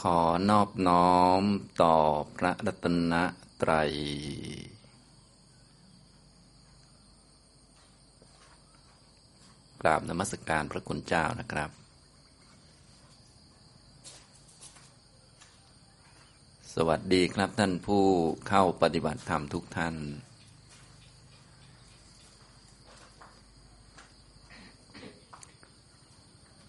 [0.00, 0.18] ขอ
[0.50, 1.42] นอบน้อม
[1.82, 1.96] ต่อ
[2.36, 3.14] พระรัตน
[3.62, 3.92] ตรัย
[9.82, 11.70] กราบนมัสการพระคุณเจ้านะครับ
[16.74, 18.04] สวัสดีครับท่านผู้
[18.48, 19.94] เข้าปฏิบัติธรรมทุกท่าน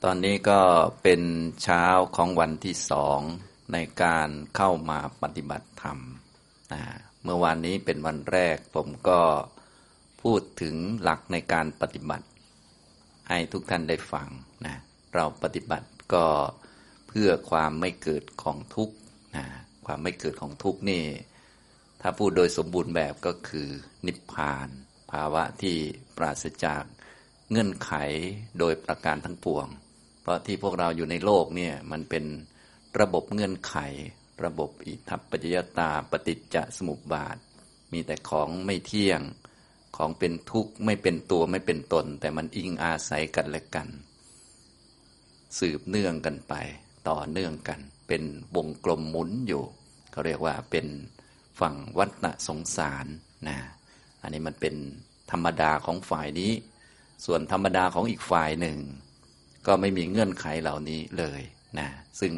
[0.05, 0.61] ตอนนี้ก็
[1.03, 1.21] เป็น
[1.63, 3.19] เช้าของวันที่สอง
[3.73, 5.99] ในการเข้ามาปฏิบัติธรรม
[6.73, 6.81] นะ
[7.23, 9.21] เมื่อวานนี้เป็นวันแรกผมก็
[10.21, 12.27] พูดถึงหลักในการปฏิบัติ
[13.29, 14.27] ให้ทุกท่านได้ฟัง
[14.65, 14.75] นะ
[15.15, 16.25] เราปฏิบัติก็
[17.07, 18.95] เพื่อความไม่เกิดของทุกข์
[19.35, 19.45] นะ
[19.85, 21.05] ความไม่เกิดของทุกข์นี่
[22.01, 23.67] ถ้าพูดโดยสมบูรณ์แบบก็คือ
[24.05, 24.67] นิพพาน
[25.11, 25.77] ภาวะที่
[26.17, 26.83] ปราศจาก
[27.51, 27.91] เงื่อนไข
[28.59, 29.67] โดยประการทั้งปวง
[30.29, 32.25] ราะที่พวกเราอยู่ในโลกเนี่ยมันเป็น
[32.99, 33.75] ระบบเงื่อนไข
[34.45, 37.37] ระบบอิทัปปัจจยตาปฏิจจสมุปบาท
[37.93, 39.21] มีแต่ของไม่เที่ยง
[39.97, 43.87] ของเป็นทุกข์ไม่เป็นตัวไม่เป็นตน แต่มันอิงอาศัยกันและกัน
[45.59, 46.53] สืบเนื่องกันไป
[47.09, 48.23] ต่อเนื่องกัน เป็น
[48.55, 49.63] วงกลมหมุนอยู่
[50.11, 50.87] เขาเรียกว่าเป็น
[51.59, 53.05] ฝั่งวัฏสงสาร
[53.47, 53.57] นะ
[54.21, 54.75] อันนี้มันเป็น
[55.31, 56.51] ธรรมดาของฝ่ายนี้
[57.25, 58.77] ส่วนธรรมดาของอีกฝ่ายหนึ่ง
[59.67, 61.41] ก็ไม่มีเงื่อนไขเหล่านี้เลย
[61.79, 61.87] นะ
[62.19, 62.33] ซึ่ง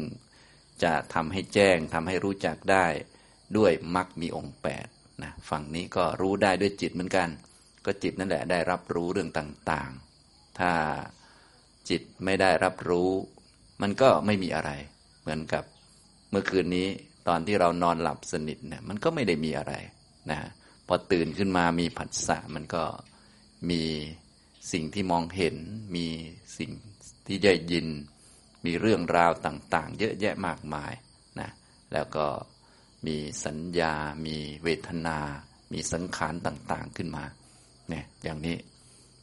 [0.82, 2.86] จะทำให้แจ้งทำให้รู้จักได้
[3.56, 4.86] ด้วยมรรคมีองค์แปด
[5.22, 7.28] นะฝั่งนี้ก็รู้ได้ด้วยจิตเหมือนกัน
[7.84, 10.72] ก็จิตนั่นแหละได้รับรู้เรื่องต่างๆ ถ้า
[11.88, 13.10] จิตไม่ได้รับรู้
[13.82, 14.70] มันก็ไม่มีอะไร
[15.20, 15.64] เหมือนกับ
[16.30, 16.88] เมื่อคืนนี้
[17.28, 19.74] ตอนที่เรานอนหลับสนิทเนี่ยมันก็ไม่ได้มีอะไร
[20.30, 20.38] นะ
[20.86, 22.84] พอตื่นขึ้นมามีผัสสะมันก็
[23.70, 23.82] มี
[24.70, 25.56] สิ่งที่มองเห็น
[25.96, 26.06] มี
[26.58, 26.70] สิ่ง
[27.26, 27.86] ที่ได้ยิน
[28.66, 30.92] มีเรื่องราวต่าง ๆ เยอะแยะมากมาย
[31.40, 31.50] นะ
[31.92, 32.26] แล้วก็
[33.06, 33.94] มีสัญญา
[34.26, 35.18] มีเวทนา
[35.72, 37.24] มีสังขารต่างๆขึ้นมา
[37.88, 38.56] เนี่ยอย่างนี้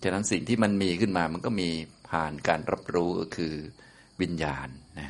[0.03, 1.69] ฉะนั้นสิ่งที่มันมีขึ้นมามันก็มี
[2.09, 3.53] ผ่านการรับรู้ก็คือ
[4.22, 4.68] วิญญาณ
[5.00, 5.09] นะ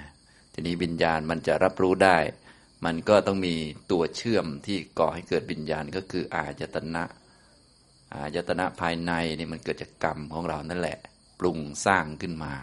[0.54, 2.18] ทีนี้วิญญาณมันจะรับรู้ได้
[2.86, 3.56] มันก็ต้องมี
[3.92, 7.04] ตัวเชื่อมที่ก่อให้เกิดวิญญาณก็คืออาจตนะ
[8.14, 10.98] อายตนะภายในนี่มันเกิดจากกรรมของเรานั่นแหละ
[11.40, 12.54] ปรุงสร้างขึ้นมา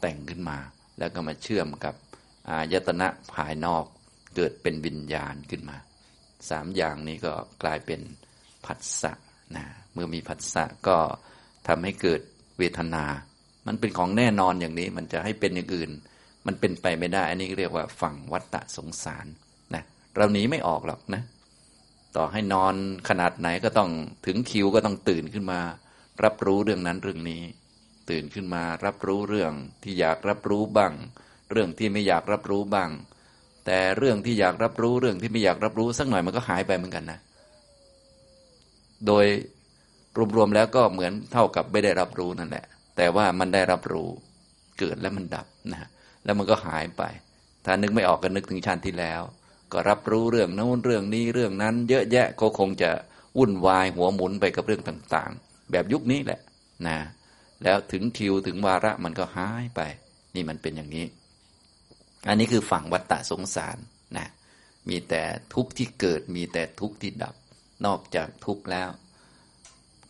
[0.00, 0.58] แต่งขึ้นมา
[0.98, 1.94] แล้วก็มาเชื่อมกับ
[2.48, 3.84] อายตนะภายนอก
[4.36, 5.76] เกิดเป็นวิญญาณขึ้นมา
[6.50, 7.32] สามอย่างนี้ก็
[7.62, 8.00] กลายเป็น
[8.66, 9.12] ผัสสะ
[9.56, 10.98] นะเมื่อมีผัสสะก็
[11.68, 12.20] ทำให้เกิด
[12.58, 13.04] เวทนา
[13.66, 15.90] มันเป็นของแน่นอนอย่างนี้ มันจะให้เป็นอย่างอื่น
[16.46, 19.26] มันเป็นไปไม่ได้ อันนี้เรียกว่าฝั่งวัฏฏะสงสาร
[19.74, 19.82] นะ
[20.16, 21.22] เราหนีไม่ออกหรอกนะ
[22.16, 22.74] ต่อให้นอน
[23.08, 23.90] ขนาดไหนก็ต้อง
[24.26, 25.60] ถึงคิวก็ต้องตื่นขึ้นมา
[26.24, 27.42] รับรู้เรื่องนั้นเรื่องนี้
[28.10, 29.52] ตื่นขึ้นมารับรู้เรื่อง
[29.82, 30.92] ที่อยากรับรู้บ้าง
[31.50, 32.90] เรื่องที่ไม่อยากรับรู้บ้าง
[33.66, 37.18] แต่เรื่องที่อยากรับรู้เรื่องที่ไม่อยากรับรู้สักหน่อยมันก็หายไปเหมือนกันนะ
[39.06, 39.26] โดย
[40.36, 42.64] รวมๆแล้วก็เหมือนเท่ากับไม่ได้รับรู้นั่นแหละ
[42.96, 44.08] แต่ว่ามันได้รับรู้
[44.78, 45.88] เกิดแล้วมันดับนะ
[46.24, 47.02] แล้วมันก็หายไป
[47.64, 49.22] ถ้านึกไม่ออกก็นึกถึงชาติที่แล้ว
[49.72, 52.90] ก็รับรู้เรื่องโน้นเรื่องนี้เรื่องนั้น เยอะแยะก็คงจะ
[53.38, 56.40] วุ่นวายหัวหมุนไปกับเรื่องต่างๆ แบบยุคนี้แหละ
[56.86, 56.98] นะ
[57.62, 59.80] แล้วถึงคิวถึงวาระมันก็หายไป
[60.34, 61.06] นี่มันเป็นอย่างนี้
[62.28, 63.76] อันนี้คือฝั่งวัฏฏะสงสาร
[64.16, 64.26] นะ
[64.88, 65.22] มีแต่
[65.54, 67.34] ทุกข์ที่เกิดมีแต่ทุกข์ที่ดับ
[67.86, 68.88] นอกจากทุกข์แล้ว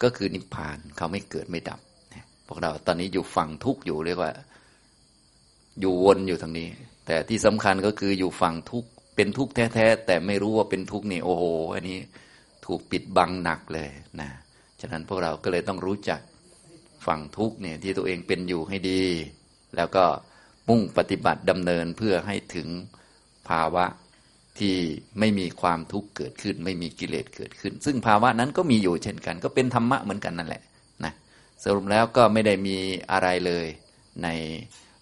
[0.03, 1.81] ก็คือนิพพานเขาไม่เกิดไม่ดับ
[2.47, 4.33] พวกเราตอนนี้อยู่ฝั่งทุกข์อยู่เรียกว่า
[5.81, 6.69] อยู่วนอยู่ทางนี้
[7.07, 11.99] แต่ที่สำคัญก็คืออยู่ฝั่งทุกข์ เป็นทุกข์แท้ๆแต่ไม่รู้ว่าเป็นทุกข์นี่โอ้โหอันนี้
[12.67, 13.91] ถูกปิดบังหนักเลย
[14.21, 14.31] นะ
[14.81, 16.21] ฉะนั้นพวกเราก็เลยต้องรู้จัก
[17.07, 19.03] ฝั่งทุกเนี่ยที่ตัวเองเป็นอยู่ให้ดี
[19.77, 20.05] แล้วก็
[20.69, 22.69] มุ่งปฏิบัติดำเนินเพื่อให้ถึง
[23.49, 23.85] ภาวะ
[24.59, 24.77] ที่
[25.19, 30.63] ไม่มีความทุกข์เกิดขึ้น ไม่มีกิเลสเกิดขึ้น ซึ่งภาวะนั้นก็มีอยู่เช่นกัน ก็เป็นธรรมะเหมือนกันนั่นแหละ
[31.05, 31.13] นะ
[31.65, 32.77] สรุปแล้วก็ไม่ได้มี
[33.13, 33.67] อะไรเลย
[34.25, 34.29] ใน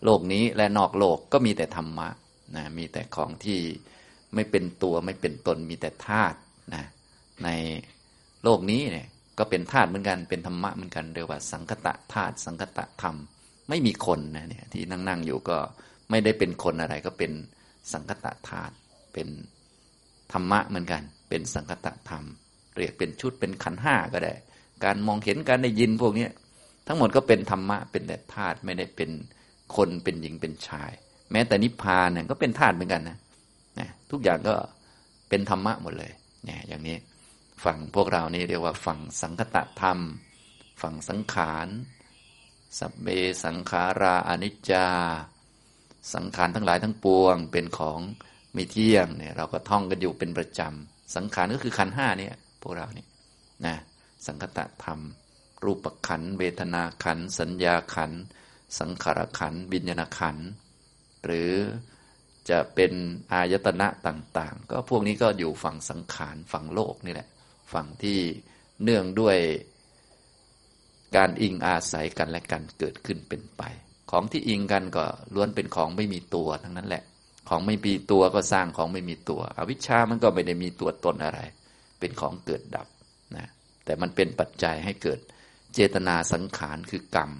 [0.04, 2.08] โลกนี้และนอกโลกก็มีแต่ธรรมะ
[2.56, 3.60] นะมีแต่ของที่
[4.34, 6.38] ไม่เป็นตัวไม่เป็นตนมีแต่ธาตุ
[6.74, 6.84] นะ
[7.44, 7.48] ใน
[8.44, 9.08] โลกนี้เนี่ย
[9.38, 13.16] ก็เป็นธาตุเหมือนกันเป็นธรรมะเหมือนกันเรียกว่าสังคตะธาตุสังคตะธรรม
[13.68, 15.58] ไม่มีคนนะเนี่ยที่นั่งนั่งอยู่ก็
[16.10, 17.32] ไม่ได้เป็นคนอะไรก็เป็น
[17.92, 18.74] สังคตะธาตุ
[19.12, 19.28] เป็น
[20.32, 22.24] ธรรมะเหมือนกัน เป็นสังคตะธรรม
[22.76, 24.34] เรียกเป็นชุดเป็นขันห้าก็ได้
[24.84, 26.28] การมองเห็นการได้ยินพวกนี้
[26.86, 29.10] ทั้งหมดก็เป็นธรรมะเป็นแต่ธาตุไม่ได้เป็น
[29.76, 30.92] คนเป็นหญิงเป็นชาย
[31.32, 33.16] แม้แต่นิพพานเนี่ยก็เป็นธาตุเหมือนกันนะ
[33.78, 34.54] นะทุกอย่างก็
[35.28, 36.12] เป็นธรรมะหมดเลย
[36.44, 36.96] เนี่ยอย่างนี้
[37.64, 39.98] ฝั่งพวกเรานี่เรียกว่าฝั่งสังคตะธรรม
[40.82, 41.68] ฝั่งสังขาร
[42.78, 43.08] สัพเบ
[43.44, 44.88] สังขาราอนิจจา
[46.14, 48.00] สังขารทั้งหลายทั้งปวง เป็นของ
[48.52, 53.08] ไม่เที่ยงเนี่ยเราก็ท่องกันอยู่เป็นประจำ สังขารก็คือขันห้าเนี่ยพวกเราเนี่ย
[53.66, 53.76] นะ
[54.26, 55.00] สังคตะธรรม
[55.64, 58.12] รูปขันเวทนาขันสัญญาขัน
[58.78, 60.36] สังขารขันบิญญาณขัน
[61.24, 61.52] หรือ
[62.50, 62.92] จะเป็น
[63.32, 67.28] อายตนะต่าง ๆ ก็พวกนี้ก็อยู่ฝั่งสังขารฝั่งโลกนี่แหละ
[67.72, 68.18] ฝั่งที่
[68.82, 69.36] เนื่องด้วย
[71.16, 73.62] การอิงอาศัยกันและกันเกิดขึ้นเป็นไป
[74.10, 75.04] ของที่อิงกันก็
[75.34, 77.02] ล้วนเป็นของไม่มีตัวทั้งนั้นแหละ
[77.48, 81.40] ของไม่มีตัวก็สร้างของไม่มีตัว อวิชชามันก็ไม่ได้มีตัวตนอะไร
[81.98, 82.86] เป็นของเกิดดับ
[83.36, 83.48] นะ
[83.84, 85.18] แต่มันเป็นปัจจัยให้เกิด
[85.74, 87.30] เจตนาสังขารคือกรรม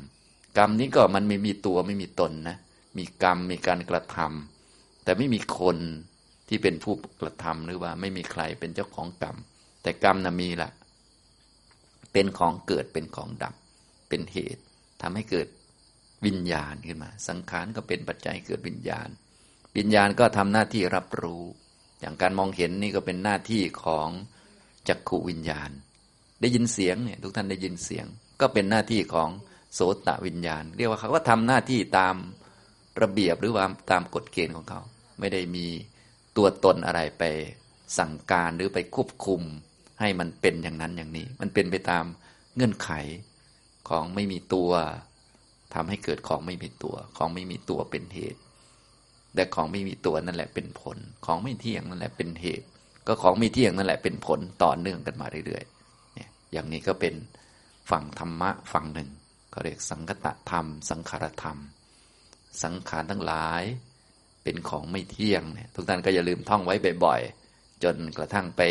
[0.59, 2.57] กรรมนี้ก็มันไม่มีตัวไม่มีตนนะ
[2.99, 4.56] มีกรรมมีการกระทำ
[5.07, 5.79] แต่ไม่มีคน
[6.49, 9.37] ที่เป็นผู้กระทำหรือว่าไม่มีใครเป็นเจ้าของกรรม
[9.83, 10.71] แต่กรรมน่ะมีละ
[12.13, 13.55] เป็นของเกิดเป็นของดับ
[14.09, 14.63] เป็นเหตุ
[15.03, 15.49] ทำให้เกิด
[16.27, 19.09] วิญญาณขึ้นมา สังขารก็เป็นปัจจัยเกิดวิญญาณ
[19.77, 21.43] วิญญาณก็ทำหน้าที่รับรู้
[22.01, 24.09] อย่างการมองเห็นนี่ก็เป็นหน้าที่ของ
[24.89, 25.71] จักขูวิญญาณ
[26.41, 28.07] ได้ยินเสียงเนี่ยทุกท่านได้ยินเสียง
[28.41, 29.29] ก็เป็นหน้าที่ของ
[29.75, 32.17] โสตวิญญาณ เรียกว่าเขาก็ทำหน้าที่ตาม
[33.03, 34.81] ระเบียบหรือว่าตามกฎเกณฑ์ของเขา
[35.21, 35.67] ไม่ได้มี
[36.37, 37.25] ตัวตนอะไรไป
[37.99, 39.43] สั่งการหรือไปควบคุม
[40.01, 42.05] ให้มันเป็นอย่างนั้นอย่างนี้ มันเป็นไปตาม
[42.57, 42.91] เงื่อนไข
[43.89, 44.71] ของไม่มีตัว
[45.75, 48.41] ทำให้เกิดของไม่มีตัว ของไม่มีตัวเป็นเหตุ
[49.35, 52.67] แต่ของไม่มีตัวนั่นแหละเป็นผล ของไม่เที่ยงนั่นแหละเป็นเหตุ
[53.07, 57.15] ก็ของไม่เที่ยงนั่นแหละเป็นผลต่อเนื่องกันมาเรื่อยๆเนี่ยอย่างนี้ก็เป็น
[57.91, 59.11] ฝั่งธรรมะฝั่งหนึ่ง
[59.51, 61.59] เขาเรียกสังคตธรรม สังขารธรรม
[62.63, 63.63] สังขารทั้งหลาย
[64.47, 68.63] เป็นของไม่เที่ยงเนี่ยทุกท่านก็อย่าลืมท่องไว้บ่อยๆ จนกระทั่งไป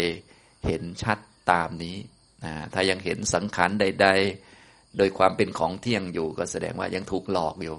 [0.65, 1.17] เห็นชัด
[1.51, 1.97] ตามนี้
[2.45, 4.07] นะถ้ายังเห็นสังขารใด
[4.51, 7.77] ๆ โดยความเป็นของเที่ยงอยู่ก็แสดงว่ายังถูกหลอกอยู่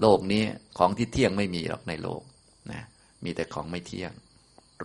[0.00, 0.44] โลกนี้
[0.78, 2.22] ของที่เที่ยงไม่มีหรอกในโลก
[2.72, 2.82] นะ
[3.24, 4.12] มีแต่ของไม่เที่ยง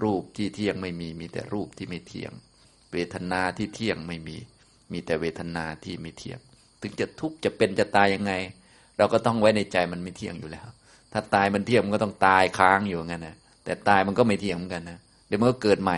[0.04, 2.32] รูปที่เที่ยงไม่มี มีแต่รูปที่ไม่เที่ยง
[2.92, 4.38] เวทนาที่เที่ยงไม่มี
[4.94, 6.40] มีแต่เวทนาที่ไม่เที่ยง
[6.82, 8.34] ถึงจะทุกข์จะเป็นจะตายยังไง
[8.98, 10.68] เราก็ต้องไว้ในใจมันไม่เที่ยงอยู่แล้ว
[11.20, 13.36] ถ้าตายมันเที่ยงมันก็ต้องตายค้างอยู่งั้นนะ
[13.66, 14.98] แต่ตายมันก็ไม่เที่ยงเหมือนกันนะ
[15.28, 15.98] เดี๋ยวมันก็เกิดใหม่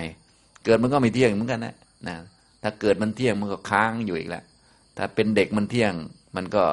[0.65, 1.75] เกิดมันก็ไม่เที่ยงเหมือนกันนะ
[2.07, 2.15] นะ
[2.63, 4.43] ถ้าเกิดมันเที่ยงมันก็ค้างอยู่อีกแล้ว
[4.97, 5.93] ถ้าเป็นเด็กมันเที่ยง
[6.35, 6.63] มันก็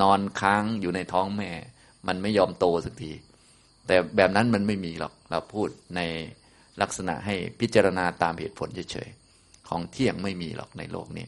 [0.00, 1.50] นอนค้างอยู่ในท้องแม่
[2.06, 3.12] มันไม่ยอมโตสักที
[3.86, 6.00] แต่แบบนั้นมันไม่มีหรอกเราพูดใน
[6.80, 11.26] ลักษณะให้พิจารณาตามเหตุผลเฉยๆของเที่ยงไม่มีหรอกในโลกนี้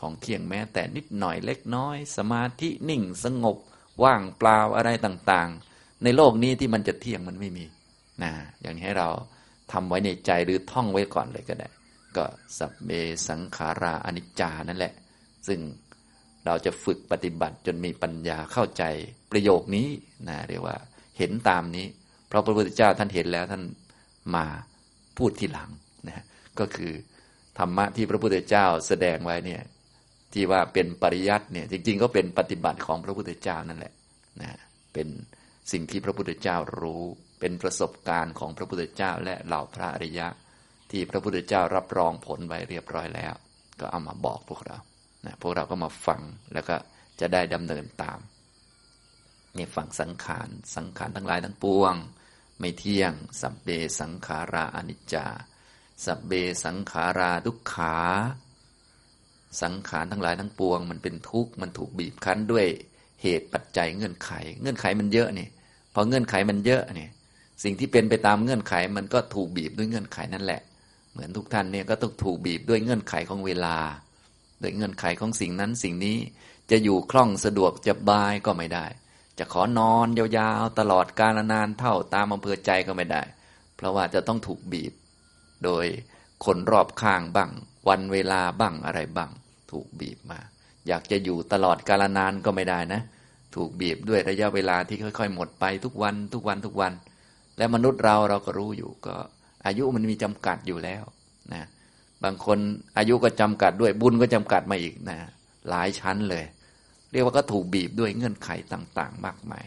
[0.00, 3.56] ของเที่ยงแม้แต่นิดหน่อยเล็กน้อย สมาธินิ่งสงบ
[4.02, 5.71] ว่างเปล่าอะไรต่างๆ
[6.04, 7.64] ในโลกนี้ที่มันจะเที่ยงมันไม่มี
[8.22, 8.32] นะ
[8.62, 9.08] อย่างนี้ให้เรา
[9.72, 11.68] ทำไว้ในใจหรือท่องไว้ก่อนเลยก็ได้
[12.16, 12.24] ก็
[12.58, 12.90] สัพเบ
[13.28, 14.94] สังขาราอนิจจานั่นแหละ
[15.46, 15.60] ซึ่ง
[16.46, 18.84] เราจะฝึกปฏิบัติจนมีปัญญาเข้าใจ
[19.32, 19.88] ประโยคนี้
[20.28, 20.76] นะเรียกว่า
[21.18, 21.86] เห็นตามนี้
[22.28, 23.62] เพราะพระพุทธเจ้าท่านเห็นแล้วท่าน
[24.34, 24.44] มา
[25.18, 25.70] พูดทีหลัง
[26.08, 26.24] นะ
[26.58, 26.92] ก็คือ
[27.58, 29.62] ธรรมะที่พระพุทธเจ้าแสดงไว้เนี่ย
[30.32, 33.92] ที่ว่าเป็นปริยัติเนี่ยจริงๆ ก็เป็นปฏิบัติของพระพุทธเจ้านั่นแหละ
[34.40, 34.50] นะ
[34.92, 35.08] เป็น
[35.70, 37.02] สิ่งที่พระพุทธเจ้ารู้
[37.40, 40.28] เป็นประสบการณ์ของพระพุทธเจ้าและเหล่าพระอริยะ
[40.90, 43.34] ที่พระพุทธเจ้ารับรองผลไว้เรียบร้อยแล้ว
[43.80, 44.78] ก็เอามาบอกพวกเรา
[45.26, 46.20] นะพวกเราก็มาฟัง
[46.52, 46.76] แล้วก็
[47.20, 48.18] จะได้ดำเนินตาม
[49.56, 51.94] นี่ฟังสังขารสังขารทั้งหลายทั้งปวง
[52.58, 53.68] ไม่เที่ยง สัพเบ
[54.00, 55.26] สังขาราอนิจจา
[56.04, 56.32] สัพเบ
[56.64, 57.96] สังขาราทุกขา
[59.62, 62.66] สังขารทั้งหลายทั้งปวง มันเป็นทุกข์มันถูกบีบคั้นด้วย
[63.22, 65.48] เหตุปัจจัยเงื่อนไข เงื่อนไขมันเยอะนี่
[65.94, 67.08] พอเงื่อนไขมันเยอะนี่
[67.64, 70.60] สิ่งที่เป็นไปตามเงื่อนไขมันก็ถูกบีบด้วยเงื่อนไขนั่นแหละ
[71.12, 73.76] เหมือนทุกท่านเนี่ยก็ต้องถูกบีบด้วยเงื่อนไขของเวลา
[74.60, 76.16] โดยเงื่อนไขของสิ่งนั้นสิ่งนี้
[76.70, 78.86] จะอยู่คล่องสะดวกจะบายก็ไม่ได้
[79.38, 83.22] จะขอนอนยาวๆตลอดกาลนานเท่าตามอำเภอใจก็ไม่ได้
[83.76, 84.92] เพราะว่าจะต้องถูกบีบ
[85.64, 85.86] โดย
[86.44, 87.50] คนรอบข้างบ้าง
[87.88, 89.30] วันเวลาบ้างอะไรบ้าง
[89.70, 90.40] ถูกบีบมา
[90.88, 93.00] อยากจะอยู่ตลอดกาลนานก็ไม่ได้นะ
[93.54, 96.92] ถูกบีบด้วยระยะเวลาที่ค่อย ๆ หมดไปทุกวันทุกวันทุกวัน
[97.58, 99.16] และมนุษย์เราเราก็รู้อยู่ก็
[99.66, 101.04] อายุมันมีจำกัดอยู่แล้ว
[101.54, 101.64] นะ
[102.24, 102.58] บางคน
[102.98, 105.18] อายุก็จำกัดด้วยบุญก็จำกัดมาอีกนะ
[105.68, 106.44] หลายชั้นเลย
[107.12, 109.64] เรียกว่าก็ถูกบีบด้วยเงื่อนไขต่างๆ มากมาย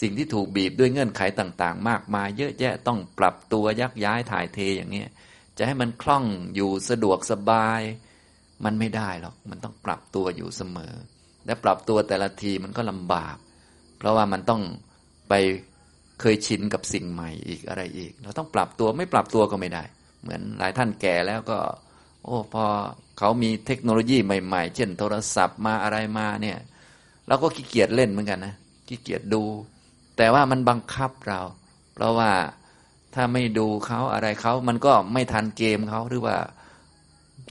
[0.00, 5.08] สิ่งที่ถูกบีบด้วยเงื่อนไขต่าง ๆ มากมาย เยอะแยะต้องปรับตัวยักย้ายถ่ายเทอย่างนี้ย
[5.58, 7.80] จะให้มันคล่องอยู่สะดวกสบาย
[8.64, 10.94] มันไม่ได้หรอก มันต้องปรับตัวอยู่เสมอ
[11.46, 13.36] และปรับตัวแต่ละทีมันก็ลำบาก
[13.98, 14.62] เพราะว่ามันต้อง
[15.28, 15.34] ไป
[16.20, 19.82] เคยชินกับสิ่งใหม่อีกอะไรอีก เราต้องปรับตัวไม่ปรับตัวก็ไม่ได้
[20.22, 21.58] เหมือนหลายท่านแก่แล้วก็
[22.24, 22.64] โอ้พอ
[23.18, 26.58] เขามีเทคโนโลยีใหม่ๆ เช่นโทรศัพท์มาอะไรมาเนี่ย
[27.28, 28.54] เราก็ขี้เกียจเล่นเหมือนกันนะ
[28.88, 29.42] ขี้เกียจดู
[30.16, 31.40] แต่ว่ามันบังคับเรา
[31.94, 32.30] เพราะว่า
[33.14, 36.36] ถ้าไม่ดูเขาอะไรเขามันก็ไม่ทันเกมเขาหรือว่า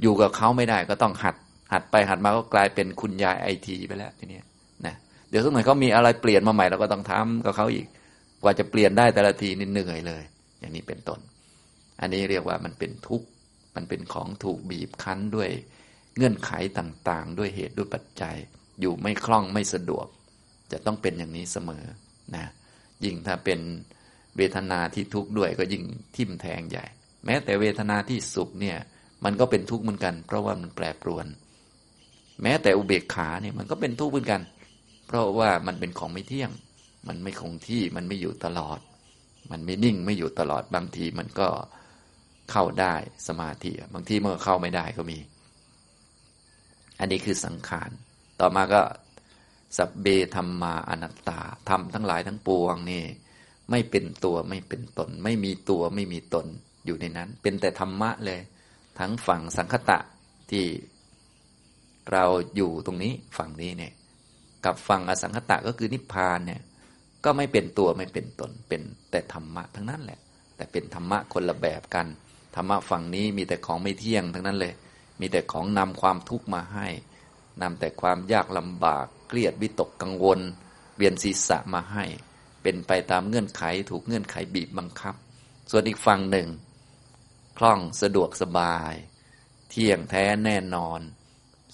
[0.01, 1.35] อยู่กับเขาไม่ได้ก็ต้องหัด
[1.73, 4.39] หัดไปหัดมาก็กลายเป็นคุณยายไอทีไปแล้วทีนี้
[4.85, 4.95] นะ
[5.29, 7.87] เดี๋ยวสักหน่อยเขามีอะไรเปลี่ยนมาใหม่เราก็ต้องทำกับเขาอีก
[8.43, 10.23] กว่าจะเปลี่ยนได้แต่ละทีนี่เหนื่อยเลย
[10.59, 11.19] อย่างนี้เป็นต้น
[12.01, 13.27] อันนี้เรียกว่ามันเป็นทุกข์
[13.75, 15.49] มันเป็นของถูกบีบคั้นด้วย
[16.15, 18.35] เงื่อนไขต่างๆ ด้วยเหตุด้วยปัจจัย
[18.81, 20.07] อยู่ไม่คล่องไม่สะดวก
[20.71, 21.85] จะต้องเป็นอย่างนี้เสมอ
[22.35, 22.45] นะ
[23.03, 23.59] ยิ่งถ้าเป็น
[24.37, 25.83] เวทนาที่ทุกข์ด้วยก็ยิ่ง
[26.15, 26.85] ทิ่มแทงใหญ่
[27.25, 28.77] แม้แต่เวทนาที่สุขเนี่ย
[29.25, 31.25] มันก็เป็นทุกข์เหมือนกัน เพราะว่ามันแปรปรวน
[32.41, 34.41] แม้แต่อุเบกขาเนี่ยมันก็เป็นทุกข์เหมือนกัน
[35.07, 36.51] เพราะว่ามันเป็นของไม่เที่ยง
[37.07, 38.79] มันไม่คงที่มันไม่อยู่ตลอด
[39.51, 41.47] มันไม่นิ่งไม่อยู่ตลอดบางทีมันก็
[42.51, 42.95] เข้าได้
[43.27, 45.19] สมาธิบางทีมันก็เข้าไม่ได้ก็มี
[46.99, 47.89] อันนี้คือสังขาร
[48.39, 48.81] ต่อมาก็
[49.77, 53.03] สัพเบธรรมาอนัตตาธรรมทั้งหลายทั้งปวงนี่
[53.71, 56.45] ไม่เป็นตัวไม่เป็นตน ไม่มีตัวไม่มีตน
[56.85, 58.39] อยู่ในนั้น เป็นแต่ธรรมะเลย
[58.99, 59.99] ทั้งฝั่งสังคตะ
[60.51, 60.65] ที่
[62.11, 62.25] เรา
[62.55, 63.93] อยู่ตรงนี้ฝั่งนี้เนี่ย
[64.65, 66.61] กับฝั่งอสังคตะก็คือนิพพานเนี่ย
[67.23, 70.19] ก็ไม่เป็นตัวไม่เป็นตนเป็นแต่ธรรมะทั้งนั้นแหละ
[70.55, 72.07] แต่เป็นธรรมะคนละแบบกัน
[72.55, 74.73] ธรรมะฝั่งนี้มีแต่ของไม่เที่ยงทั้งนั้นเลย
[75.19, 76.87] มีแต่ของนำความทุกข์มาให้
[77.61, 80.39] นำแต่ความยากลำบากเครียดวิตกกังวล
[80.97, 82.05] เวียนศีรษะมาให้
[82.63, 85.15] เป็นไปตามเงื่อนไขถูกเงื่อนไขบีบบังคับ
[85.71, 86.47] ส่วนอีกฝั่งหนึ่ง
[87.59, 88.93] คล่องสะดวกสบาย
[89.69, 90.99] เที่ยงแท้แน่นอน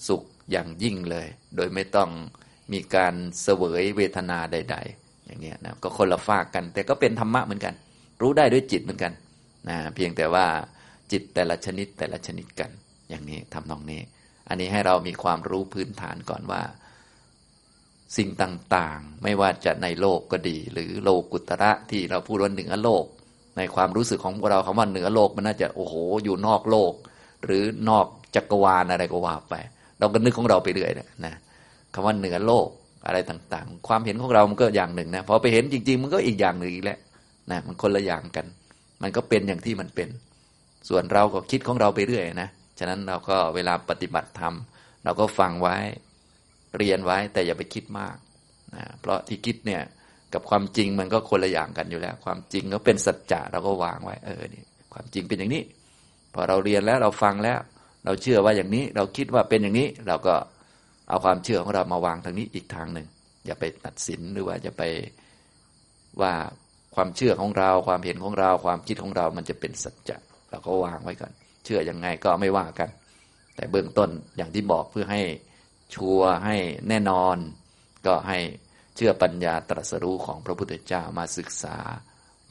[0.08, 1.26] สุขอย่างยิ่งเลย
[1.56, 2.10] โดยไม่ต้อง
[2.72, 7.74] มีการเสวยเวทนาใด ๆ อย่างนี้นะก็คนละฝากกัน แต่ก็เป็นธรรมะเหมือนกัน
[8.20, 9.12] รู้ได้ด้วยจิตเหมือนกัน
[9.68, 10.46] นะเพียงแต่ว่า
[11.12, 12.70] จิตแต่ละชนิดแต่ละชนิดกัน
[13.08, 14.00] อย่างนี้ทำนองนี้
[14.48, 16.62] อันนี้ให้เรามีความรู้พื้นฐานก่อนว่า
[18.16, 23.04] สิ่งต่างๆ ไม่ว่าจะในโลกก็ดี หรือโลกุตระที่เราพูดว่าเหนือโลก
[23.56, 25.94] ในความรู้สึกของเราคำว่าเหนือโลกมันน่าจะโอ้โห
[26.24, 26.92] อยู่นอกโลก
[27.44, 29.54] หรือนอกจักรวาลอะไรก็ว่าไป
[29.98, 30.90] เราก็นึกของเราไปเรื่อย
[31.26, 31.34] นะ
[31.94, 32.68] คำว่าเหนือโลก
[33.06, 36.98] อะไรต่างๆ ความเห็นของเรามันก็อย่างหนึ่งนะพอไปเห็นจริง ๆ มันก็อีกอย่างหนึ่งอีกแล้ว
[37.50, 38.46] นะมันคนละอย่างกัน
[39.02, 40.08] มันก็เป็นอย่างที่มันเป็น
[40.88, 42.48] ส่วนเราก็คิดของเราไปเรื่อยนะ
[42.78, 44.54] ฉะนั้นเราก็เวลาปฏิบัติธรรม
[45.04, 45.76] เราก็ฟังไว้
[46.78, 48.16] เรียนไว้แต่อย่าไปคิดมาก
[48.74, 49.82] นะเพราะที่คิดเนี่ย
[50.36, 54.62] กับความจริงมันก็คนละอย่างกันอยู่แล้ว ความจริงก็เป็นสัจจะเราก็วางไว้ เออนี่
[54.92, 55.62] ความจริงเป็นอย่างนี้
[56.34, 57.58] พอเราเรียนแล้วเราฟังแล้ว
[58.04, 60.34] เราเชื่อว่าอย่างนี้ เราคิดว่าเป็นอย่างนี้ เราก็
[61.08, 63.06] เอาความเชื่อของเรามาวางทางนี้อีกทางหนึ่ง
[63.46, 64.82] อย่าไปตัดสินหรือว่าจะไป
[66.20, 66.32] ว่า
[66.94, 70.16] ความเชื่อของเรา ความเห็นของเรา ความคิดของเรา มันจะเป็นสัจจะ
[70.50, 71.32] เราก็วางไว้ก่อน
[71.64, 72.88] เชื่ออยังไงก็ไม่ว่ากัน
[73.56, 75.22] แต่เบื้องต้นอย่างที่บอกเพื่อให้
[75.94, 76.56] ชัวร์ให้
[76.88, 77.36] แน่นอน
[78.06, 78.38] ก็ให้
[78.96, 81.76] เชื่อปัญญาตรัสรู้ของพระพุทธเจ้ามาศึกษา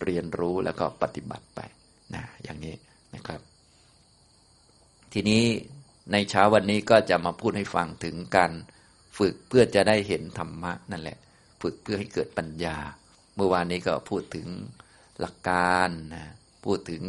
[0.03, 1.59] เรียนรู้แล้วก็ปฏิบัติไป
[2.13, 2.75] นะอย่างนี้
[3.15, 3.41] นะครับ
[5.13, 5.43] ทีนี้
[6.11, 8.51] ในเช้าวันนี้ก็จะมาพูดให้ฟังถึงการ
[9.17, 11.17] ฝึกเพื่อจะได้เห็นธรรมะนั่นแหละ
[11.61, 12.77] ฝึกเพื่อให้เกิดปัญญา
[13.35, 14.47] เมื่อวานนี้ก็พูดถึง
[15.19, 16.25] หลักการนะ
[16.65, 17.03] พูดถึง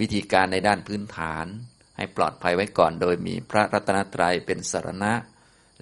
[0.00, 1.46] วิธีการในด้านพื้นฐาน
[1.96, 5.12] ให้ปลอดภัยไว้ก่อน โดยมีพระรัตนตรัยเป็นสารณะ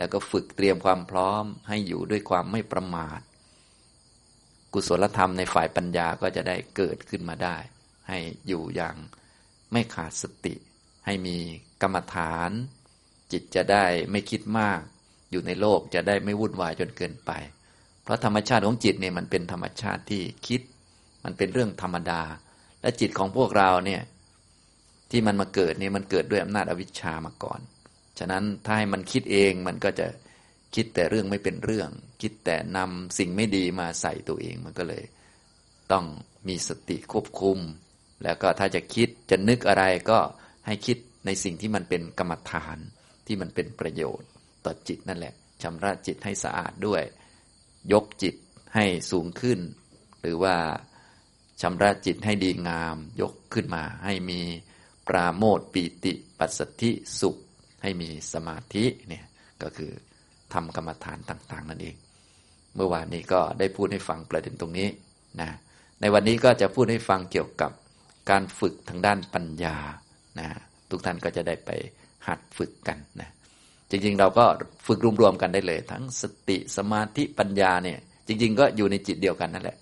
[0.00, 3.20] แล้วก็ฝึกเตรียมความพร้อมให้อยู่ด้วยความไม่ประมาท
[4.72, 7.56] กุศลธรรมในฝ่ายปัญญาก็จะได้เกิดขึ้นมาได้
[8.08, 8.96] ให้อยู่อย่าง
[9.72, 10.54] ไม่ขาดสติ
[11.06, 11.36] ให้มี
[11.82, 12.50] กรรมฐาน
[13.32, 14.80] จิตจะได้ไม่คิดมาก
[15.30, 17.30] อยู่ในโลกจะได้ไม่วุ่นวายจนเกินไป
[18.02, 20.60] เพราะธรรมชาติของจิตเนี่ยมันเป็นธรรมชาติที่คิด
[21.24, 22.22] มันเป็นเรื่องธรรมดา
[22.82, 24.02] และจิตของพวกเราเนี่ย
[25.10, 27.60] ที่มันมาเกิดเนี่ยมันเกิดด้วยอำนาจอวิชชามาก่อน
[28.20, 30.06] ฉะนั้นถ้าให้มันคิดเองมันก็จะ
[30.74, 31.90] คิดแต่เรื่องไม่เป็นเรื่อง
[32.22, 35.04] คิดแต่นำสิ่งไม่ดีมาใส่ตัวเองมันก็เลย
[35.92, 36.04] ต้อง
[36.48, 37.58] มีสติควบคุม
[38.22, 40.18] แล้วก็ถ้าจะคิดจะนึกอะไรก็
[40.66, 42.78] ให้คิดในสิ่งที่มันเป็นกรรมฐาน
[43.26, 44.28] ที่มันเป็นประโยชน์
[44.64, 47.02] ต่อจิตนั่นแหละชำระจิตให้สะอาดด้วย
[47.92, 48.34] ยกจิต
[48.74, 49.60] ให้สูงขึ้น
[50.20, 50.56] หรือว่า
[51.60, 54.40] ชำระจิตให้ดีงาม ยกขึ้นมาให้มี
[55.08, 57.36] ปราโมทปีติ ปัสสธิสุข
[57.82, 59.24] ให้มีสมาธิเนี่ย
[59.62, 59.90] ก็คือ
[60.54, 61.96] ทำกรรมฐานต่าง ๆ นั่นเอง
[62.76, 64.88] เมื่อวานนี้ก็ได้พูดให้ฟังประเด็นตรงนี้
[65.40, 65.50] นะ
[66.00, 67.70] ในวันนี้ก็จะพูดให้ฟังเกี่ยวกับ
[68.30, 69.76] การฝึกทางด้านปัญญา
[70.38, 70.48] นะ
[70.90, 71.70] ทุกท่านก็จะได้ไป
[72.26, 73.30] หัดฝึกกันนะ
[73.90, 74.44] จริง ๆ เราก็
[74.86, 79.76] ฝึกรวมๆกันได้เลย ทั้งสติสมาธิปัญญาเนี่ยจริง ๆ ก็อยู่ในจิตเดียวกันนั่นแหละ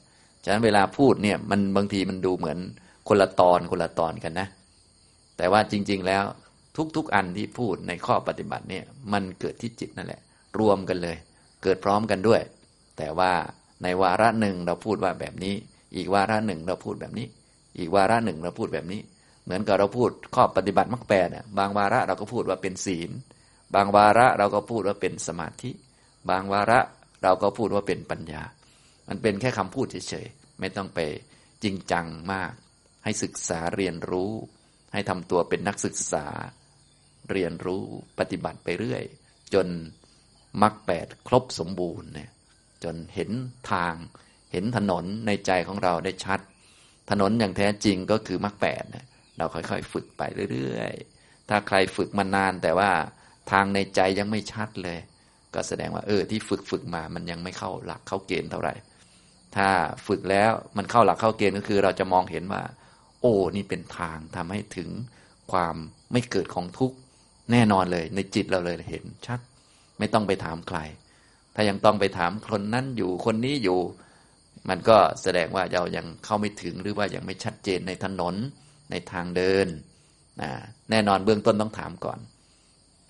[0.45, 2.59] ฉะนั้นเวลาพูดเนี่ยมันบางทีมันดูเหมือน
[3.09, 4.49] คนละตอนคนละตอนกันนะ
[5.37, 6.25] แต่ว่าจริง ๆ แล้ว
[6.97, 10.21] ทุกๆอันที่พูดในข้อปฏิบัติเนี่ยมันเกิดที่จิตนั่นแหละ
[10.61, 11.17] รวมกันเลย
[11.63, 12.41] เกิดพร้อมกันด้วย
[12.99, 13.33] แต่ว่า
[13.83, 15.55] ในวาระหนึ่งเราพูดว่าแบบนี้
[15.97, 17.27] อีกวาระหนึ่งเราพูดแบบนี้
[17.79, 19.01] อีกวาระหนึ่งเราพูดแบบนี้
[19.45, 23.11] เหมือนกับเราพูดข้อปฏิบัติมรรคแปดเนี่ยบางวาระเราก็พูดว่าเป็นศีล
[23.75, 25.71] บางวาระเราก็พูดว่าเป็นสมาธิ
[26.31, 26.81] บางวาระ
[27.23, 28.43] เราก็พูดว่าเป็นปัญญา
[29.09, 31.01] มันเป็นแค่คำพูดเฉยๆไม่ต้องไป
[31.65, 32.53] จริงจังมาก
[33.05, 34.33] ให้ศึกษาเรียนรู้
[34.93, 36.27] ให้ทำตัวเป็นนักศึกษา
[37.33, 37.85] เรียนรู้
[38.19, 39.03] ปฏิบัติไปเรื่อย
[39.55, 39.67] จน
[40.63, 42.31] มรรคแปดครบสมบูรณ์เนี่ย
[42.85, 43.31] จนเห็น
[43.73, 43.95] ทาง
[44.53, 46.41] เห็นถนนในใจของเราได้ชัด
[47.11, 49.07] ถนนอย่างแท้จริงก็คือมรรคแปดเนี่ย
[49.39, 52.91] เราค่อยๆ ฝึกไปเรื่อยๆ ถ้าใครฝึกมานานแต่ว่า
[53.51, 54.99] ทางในใจยังไม่ชัดเลย
[55.55, 58.75] ก็แสดงว่าเออที่ฝึกฝึกมามันยังไม่เข้าหลักเข้าเกณฑ์เท่าไหร่
[59.57, 59.69] ถ้า
[60.07, 62.63] ฝึกแล้วมันเข้าหลักเข้าเกณฑ์ก็คือ เราจะมองเห็นว่า
[63.21, 64.89] โอ้นี่เป็นทางทำให้ถึง
[65.53, 65.77] ความ
[66.13, 66.97] ไม่เกิดของทุกข์
[67.53, 69.41] แน่นอนเลย ในจิตเราเลยเห็นชัด
[69.99, 70.79] ไม่ต้องไปถามใคร
[71.55, 73.81] ถ้ายังต้องไปถามคนนั้นอยู่คนนี้อยู่
[74.69, 78.35] มันก็แสดงว่าเรายังเข้าไม่ถึงหรือว่ายังไม่ชัดเจนในถนน
[78.91, 79.67] ในทางเดิน
[80.41, 80.51] นะ
[80.91, 82.19] แน่นอนเบื้องต้นต้องถามก่อน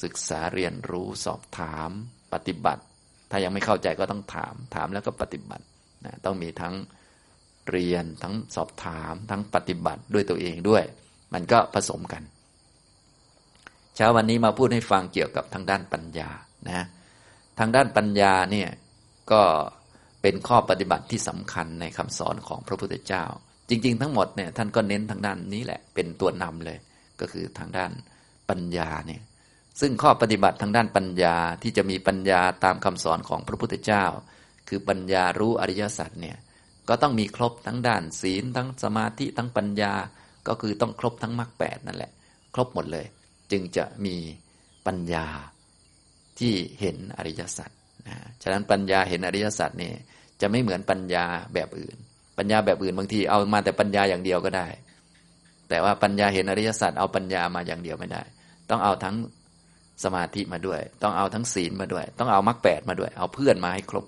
[0.04, 1.90] ศึกษาเรียนรู้สอบถาม
[2.32, 2.82] ปฏิบัติ
[3.30, 5.64] ถ้ายังไม่เข้าใจก็ต้องถาม ถามแล้วก็ปฏิบัติ
[6.04, 6.74] นะต้องมีทั้ง
[7.70, 10.84] เรียนทั้งสอบถามทั้งปฏิบัติด้วยตัวเองด้วย
[11.34, 12.22] มันก็ผสมกัน
[14.00, 16.30] เช้าวันนี้มาพูดให้ฟังเกี่ยวกับทางด้านปัญญา
[16.68, 16.86] นะ
[17.58, 18.68] ทางด้านปัญญาเนี่ย
[19.32, 19.42] ก็
[20.22, 23.24] เป็นข้อปฏิบัติที่สำคัญในคำสอนของพระพุทธเจ้า
[23.68, 26.78] จริง ๆ ทั้งหมดเนี่ยท่านก็เน้นทางด้านนี้แหละเป็นตัวนำเลย
[27.20, 27.90] ก็คือทางด้าน
[28.48, 29.22] ปัญญาเนี่ย
[29.80, 34.04] ซึ่งข้อปฏิบัติทางด้านปัญญาที่จะมีปัญญาตามคำสอนของพระพุทธเจ้า
[34.68, 36.36] คือปัญญารู้อริยสัจเนี่ย
[36.88, 39.92] ก็ต้องมีครบทั้งด้านศีลทั้งสมาธิทั้งปัญญา
[40.48, 42.10] ก็คือต้องครบทั้งมรรคแปดนั่นแหละ
[42.56, 43.06] ครบหมดเลย
[43.52, 44.16] จึงจะมี
[44.86, 45.26] ปัญญา
[46.38, 47.70] ที่เห็นอริยสัจ
[48.08, 49.92] นะฉะนั้นปัญญาเห็นอริยสัจนี่
[50.40, 51.24] จะไม่เหมือนปัญญา
[51.54, 51.96] แบบอื่น
[52.38, 54.68] ปัญญาแบบอื่นบางทีเอามาแต่ปัญญาอย่างเดียวก็ได้
[55.68, 58.22] แต่ว่าปัญญาเห็นอริยสัจเอาปัญญามาอย่างเดียวไม่ได้
[58.70, 59.16] ต้องเอาทั้ง
[60.04, 64.06] สมาธิมาด้วย ต้องเอาทั้งศีลมาด้วย ต้องเอามรรคแปดมาด้วย เอาเพื่อนมาให้ครบ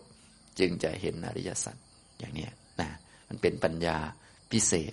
[0.59, 1.76] จึงจะเห็นอริยสัจ
[2.18, 2.48] อย่างนี้
[2.81, 2.88] นะ
[3.29, 3.96] มันเป็นปัญญา
[4.53, 4.92] พิเศษ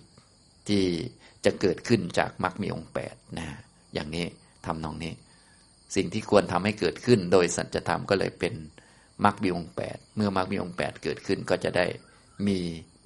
[0.68, 0.84] ที่
[1.46, 3.48] จะเกิดขึ้นจากมรรคมีองค์แปดนะ
[3.93, 4.26] อย่างนี้
[4.65, 5.13] ทำนองนี้
[5.95, 8.54] สิ่งที่ควรทำให้เกิดขึ้น โดยสัจธรรมก็เลยเป็น
[9.23, 11.86] มรรคมีองค์แปดเมื่อมรรคมีองค์แปดเกิดขึ้นก็จะได้
[12.47, 12.60] มี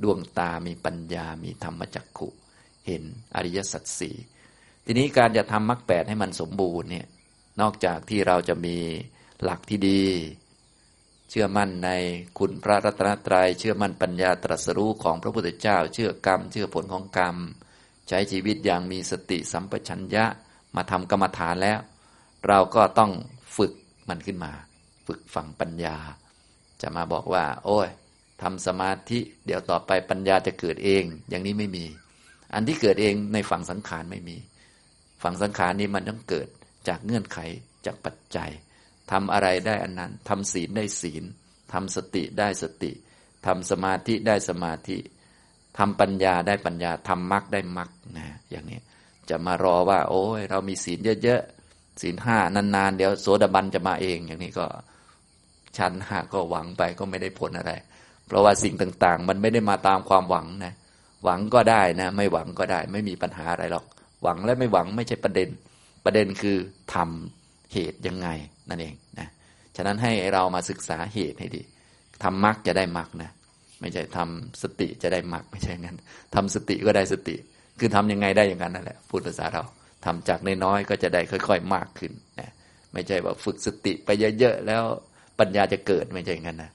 [0.03, 2.27] ดวงตามีปัญญา มีธรรมจักขุ
[2.87, 3.03] เห็น
[3.35, 4.15] อริยสัจสี่
[4.85, 7.07] ทีนี้การจะทำมรรคแปดให้มันสมบูรณ์เนี่ย
[7.61, 8.77] นอกจากที่เราจะมี
[9.43, 10.03] หลักที่ดี
[11.29, 11.89] เชื่อมั่นใน
[12.39, 17.37] คุณพระรัตนตรยัย เชื่อมั่นปัญญาตรัสรู้ของพระพุทธเจ้า เชื่อกรรม เชื่อผลของกรรม
[18.07, 20.25] ใช้ชีวิตอย่างมีสติสัมปชัญญะ
[20.75, 21.79] มาทำกรรมฐานแล้ว
[22.47, 23.11] เราก็ต้อง
[23.57, 23.73] ฝึก
[24.09, 24.51] มันขึ้นมา
[25.07, 25.97] ฝึกฝังปัญญา
[26.81, 27.89] จะมาบอกว่า โอ้ย
[28.41, 31.85] ทำสมาธิ เดี๋ยวต่อไปปัญญาจะเกิดเอง อย่างนี้ไม่มี
[32.53, 34.37] อันที่เกิดเองในฝั่งสังขารไม่มี
[35.23, 36.47] ฝั่งสังขารนี้มันต้องเกิด
[36.87, 37.39] จากเงื่อนไข
[37.85, 38.49] จากปัจจัย
[39.11, 41.23] ทำอะไรได้อันนั้นทำศีลได้ศีล
[41.73, 42.91] ทำสติได้สติ
[43.45, 44.97] ทำสมาธิได้สมาธิ
[45.77, 48.79] ทำปัญญาได้ปัญญาทำมรรคได้มรรคนะ อย่างนี้
[49.29, 54.65] จะมารอว่า โอ้ยเรามีศีลเยอะๆศีลห้านานๆ เดี๋ยวโสดาบันจะมาเอง อย่างนี้ก็
[55.77, 57.71] ชั้นห้าก็หวังไปก็ไม่ได้ผลอะไร
[58.27, 60.73] เพราะว่าสิ่งต่างๆ มันไม่ได้มาตามความหวังนะ
[61.23, 63.85] หวังก็ได้นะ ไม่หวังก็ได้ ไม่มีปัญหาอะไรหรอก
[64.23, 65.49] หวังและไม่หวังไม่ใช่ประเด็น
[66.05, 66.57] ประเด็นคือ
[66.93, 68.27] ทำเหตุยังไง
[68.69, 69.27] นั่นเองนะ
[69.75, 71.61] ฉะนั้นให้เรามาศึกษาเหตุให้ดี
[72.23, 73.31] ทำมรรคจะได้มรรคนะ
[73.81, 75.97] ไม่ใช่ทำสติจะได้มรรคไม่ใช่งั้น
[76.35, 77.35] ทำสติก็ได้สติ
[77.81, 79.63] คือทำยังไงได้อย่างนั้นนั่นแหละพูดภาษาเรา
[80.05, 82.49] ทำจากน้อยๆก็จะได้ค่อย ๆ มากขึ้นนะ
[82.93, 84.83] ไม่ใช่ว่าฝึกสติไปเยอะๆแล้ว
[85.39, 86.71] ปัญญาจะเกิดไม่ใช่อย่างนั้นนะ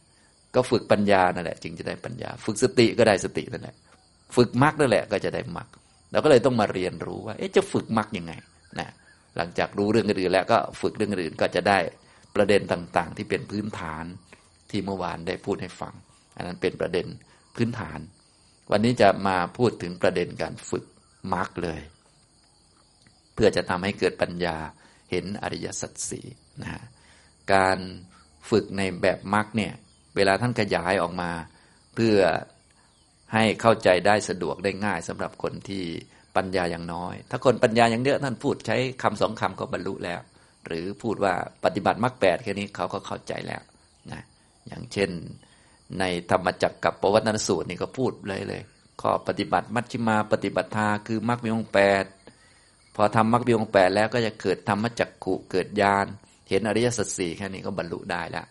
[0.54, 3.74] ก็ฝึกปัญญานั่นแหละ จึงจะได้ปัญญา ฝึกสติก็ได้สตินั่นแหละ
[4.36, 5.68] ฝึกมรรคนั่นแหละก็จะได้มรรค
[6.10, 8.32] เราก็เลยต้องมาเรียนรู้ว่า เอ๊ะจะฝึกมรรคยังไง
[8.80, 8.88] นะ
[9.36, 11.78] หลังจากรู้เรื่องอื่นแล้วก็ฝึกเรื่องอื่นก็จะได้
[12.36, 14.04] ประเด็นต่างๆ ที่เป็นพื้นฐาน
[14.70, 15.94] ที่เมื่อวานได้พูดให้ฟัง
[16.36, 17.06] อันนั้นเป็นประเด็น
[17.56, 17.98] พื้นฐาน
[18.70, 20.84] วันนี้จะมาพูดถึงประเด็นการฝึก
[21.34, 21.80] มรรคเลย
[23.34, 24.56] เพื่อจะทำให้เกิดปัญญา
[25.10, 26.20] เห็นอริยสัจสี
[26.62, 26.82] นะ
[27.54, 27.78] การ
[28.50, 29.72] ฝึกในแบบมรรคเนี่ย
[30.16, 31.30] เวลาท่านขยายออกมา
[31.94, 32.18] เพื่อ
[33.34, 35.84] ให้เข้าใจได้สะดวกได้ง่ายสำหรับคนที่
[36.36, 40.20] ปัญญาอย่างน้อย ถ้าคนปัญญาอย่างเยอะท่านพูดใช้คำสองคำก็บรรลุแล้ว
[40.66, 41.34] หรือพูดว่า
[41.64, 43.62] ปฏิบัติมรรคแปดแค่นี้เขาก็เข้าใจแล้ว
[44.12, 44.22] นะ
[44.68, 45.10] อย่างเช่น
[46.00, 48.62] ในธรรมจักรกับปวัตนสูตรนี่ก็พูดเลยเลย
[49.00, 52.04] ข้อปฏิบัติมัชฌิมาปฏิบัติทาคือมรรคมีองค์แปด
[52.96, 56.06] พอทำมรรคมีองค์แปดแล้วก็จะเกิดธรรมจักขุเกิดญาณ
[56.48, 58.46] เห็นอริยสัจสี่แค่นี้ก็บรรลุได้แล้ว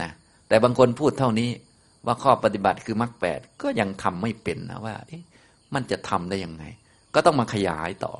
[0.00, 0.10] นะ
[0.48, 1.50] แต่บางคนพูดเท่านี้
[2.06, 4.94] ว่าข้อปฏิบัติคือมรรคแปดก็ยังทำไม่เป็นนะว่า
[5.74, 6.64] มันจะทำได้ยังไง
[7.14, 8.14] ก็ต้องมาขยายต่อ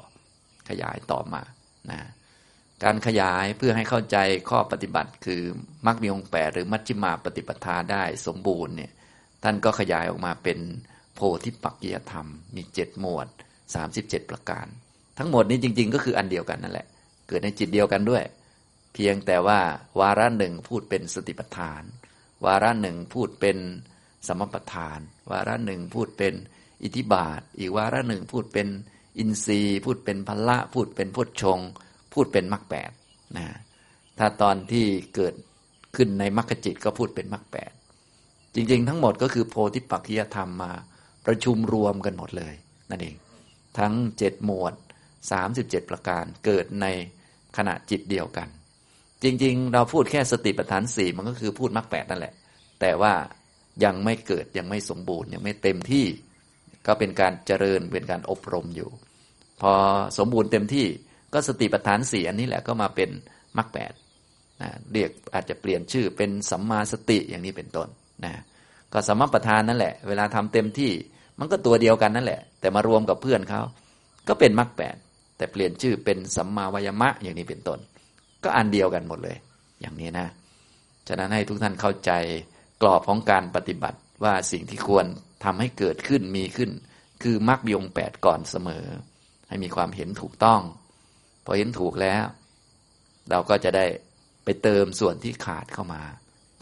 [0.68, 1.42] ขยายต่อมา
[1.90, 2.00] นะ
[2.84, 4.16] การขยายเพื่อให้เข้าใจ
[4.50, 5.42] ข้อปฏิบัติคือ
[5.86, 8.92] มรรคมีองค์แปดหรือมัชฌิมาปฏิปทาได้สมบูรณ์เนี่ย
[9.42, 10.58] ท่านก็ขยายออกมาเป็น
[11.14, 13.28] โพธิปักกิยธรรม มีเจ็ดหมวด
[13.74, 14.66] สามสิบเจ็ดประการ
[15.18, 16.86] ทั้งหมดนี้จริง ๆ ก็คืออันเดียวกันนั่นแหละ
[17.28, 18.24] เกิดในจิตเดียวกันด้วย
[18.94, 19.60] เพียงแต่ว่า
[20.00, 21.82] วาระหนึ่งพูดเป็นสติปัฏฐาน
[22.44, 23.58] วาระหนึ่งพูดเป็น
[24.26, 26.34] สมปัฏฐาน วาระหนึ่งพูดเป็น
[26.82, 28.68] อิทิบาท อีกวาระหนึ่งพูดเป็น
[29.18, 31.58] อินทรีย์ พูดเป็นพละ พูดเป็นพุทชง
[32.12, 32.90] พูดเป็นมรรคแปด
[33.36, 33.46] นะ
[34.18, 35.34] ถ้าตอนที่เกิด
[35.96, 37.72] ขึ้นในมรรคจิตก็พูดเป็นมรรคแปด
[38.54, 40.72] จริง ๆ ทั้งหมดก็คือโพธิปักขิยธรรมมา
[41.26, 42.54] ประชุมรวมกันหมดเลย
[42.90, 43.14] นั่นเอง
[43.78, 44.74] ทั้งเจ็ดหมวด
[45.30, 46.86] สามสิบเจ็ดประการเกิดใน
[47.56, 48.48] ขณะจิตเดียวกัน
[49.22, 52.34] จริงๆ เราพูดแค่สติปัฏฐานสี่มันก็คือพูดมรรคแปดนั่นแหละ
[52.80, 53.14] แต่ว่า
[53.84, 56.06] ยังไม่เกิดยังไม่สมบูรณ์ ยังไม่เต็มที่
[56.86, 58.90] ก็เป็นการเจริญเป็นการอบรมอยู่
[59.60, 59.72] พอ
[60.18, 60.86] สมบูรณ์เต็มที่
[61.32, 63.10] ก็สติปัฏฐานสี่อันนี้แหละก็มาเป็น
[63.58, 63.92] มรรคแปด
[64.62, 67.88] นะเรียกอาจจะเปลี่ยนชื่อเป็นสัมมาสติอย่างนี้เป็นต้น
[68.24, 68.32] นะ
[68.92, 70.92] ก็สัมมาประธานนั่นแหละ เวลาทำเต็มที่
[71.38, 73.62] มันก็ตัวเดียวกันนั่นแหละ แต่มารวมกับเพื่อนเขา
[74.28, 74.96] ก็เป็นมรรคแปด
[75.36, 77.78] แต่เปลี่ยนชื่อเป็นสัมมาวายมะอย่างนี้เป็นต้น
[78.44, 79.36] ก็อันเดียวกันหมดเลย
[79.80, 80.26] อย่างนี้นะ
[81.08, 82.10] ฉะนั้นให้ทุกท่านเข้าใจ
[82.82, 85.06] กรอบของการปฏิบัติว่าสิ่งที่ควร
[85.44, 86.70] ทำให้เกิดขึ้นมีขึ้น
[87.22, 88.84] คือมรรคยงแปดก่อนเสมอ
[89.48, 90.60] ให้มีความเห็นถูกต้อง
[91.44, 92.24] พอเห็นถูกแล้ว
[93.30, 93.86] เราก็จะได้
[94.44, 96.02] ไปเติมส่วนที่ขาดเข้ามา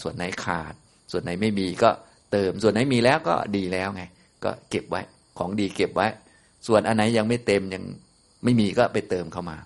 [0.03, 0.75] ส่วนไหนขาด
[1.11, 1.91] ส่วนไหนไม่มีก็
[2.33, 4.03] เติม ส่วนไหนมีแล้วก็ดีแล้วไง
[4.45, 5.01] ก็เก็บไว้
[5.39, 6.07] ของดีเก็บไว้
[6.67, 7.85] ส่วนอันไหนยังไม่เต็มยัง
[8.45, 9.57] ไม่มีก็ไปเติมเข้ามา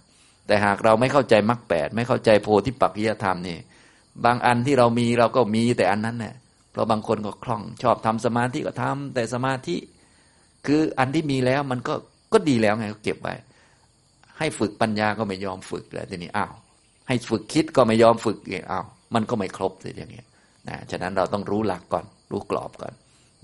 [0.46, 3.58] แต่หากเราไม่เข้าใจมรรคแปดไม่เข้าใจโพธิปักขิยธรรมนี่
[4.24, 6.34] บางอันที่เรามีเราก็มีแต่อันนั้นเนี่ย
[6.72, 9.76] เพราะบางคนก็คล่องชอบทำสมาธิก็ทำแต่สมาธิ
[10.66, 11.94] คืออันที่มีแล้วมันก็
[12.32, 13.34] ก็ดีแล้วไงก็เก็บไว้
[14.38, 16.52] ให้ฝึกปัญญาก็ไม่ยอมฝึกแล้วทีนี้อ้าว
[17.08, 20.26] ให้ฝึกคิดก็ไม่ยอมฝึกองอ้าวมันก็ไม่ครบเลยอย่างเงี้ย
[20.68, 22.92] นะฉะนั้นเราต้องรู้หลักก่อน รู้กรอบก่อน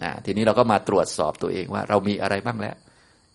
[0.03, 2.77] นะทีนี้เราก็มาตรวจสอบตัวเองว่า เรามีอะไรบ้างแล้ว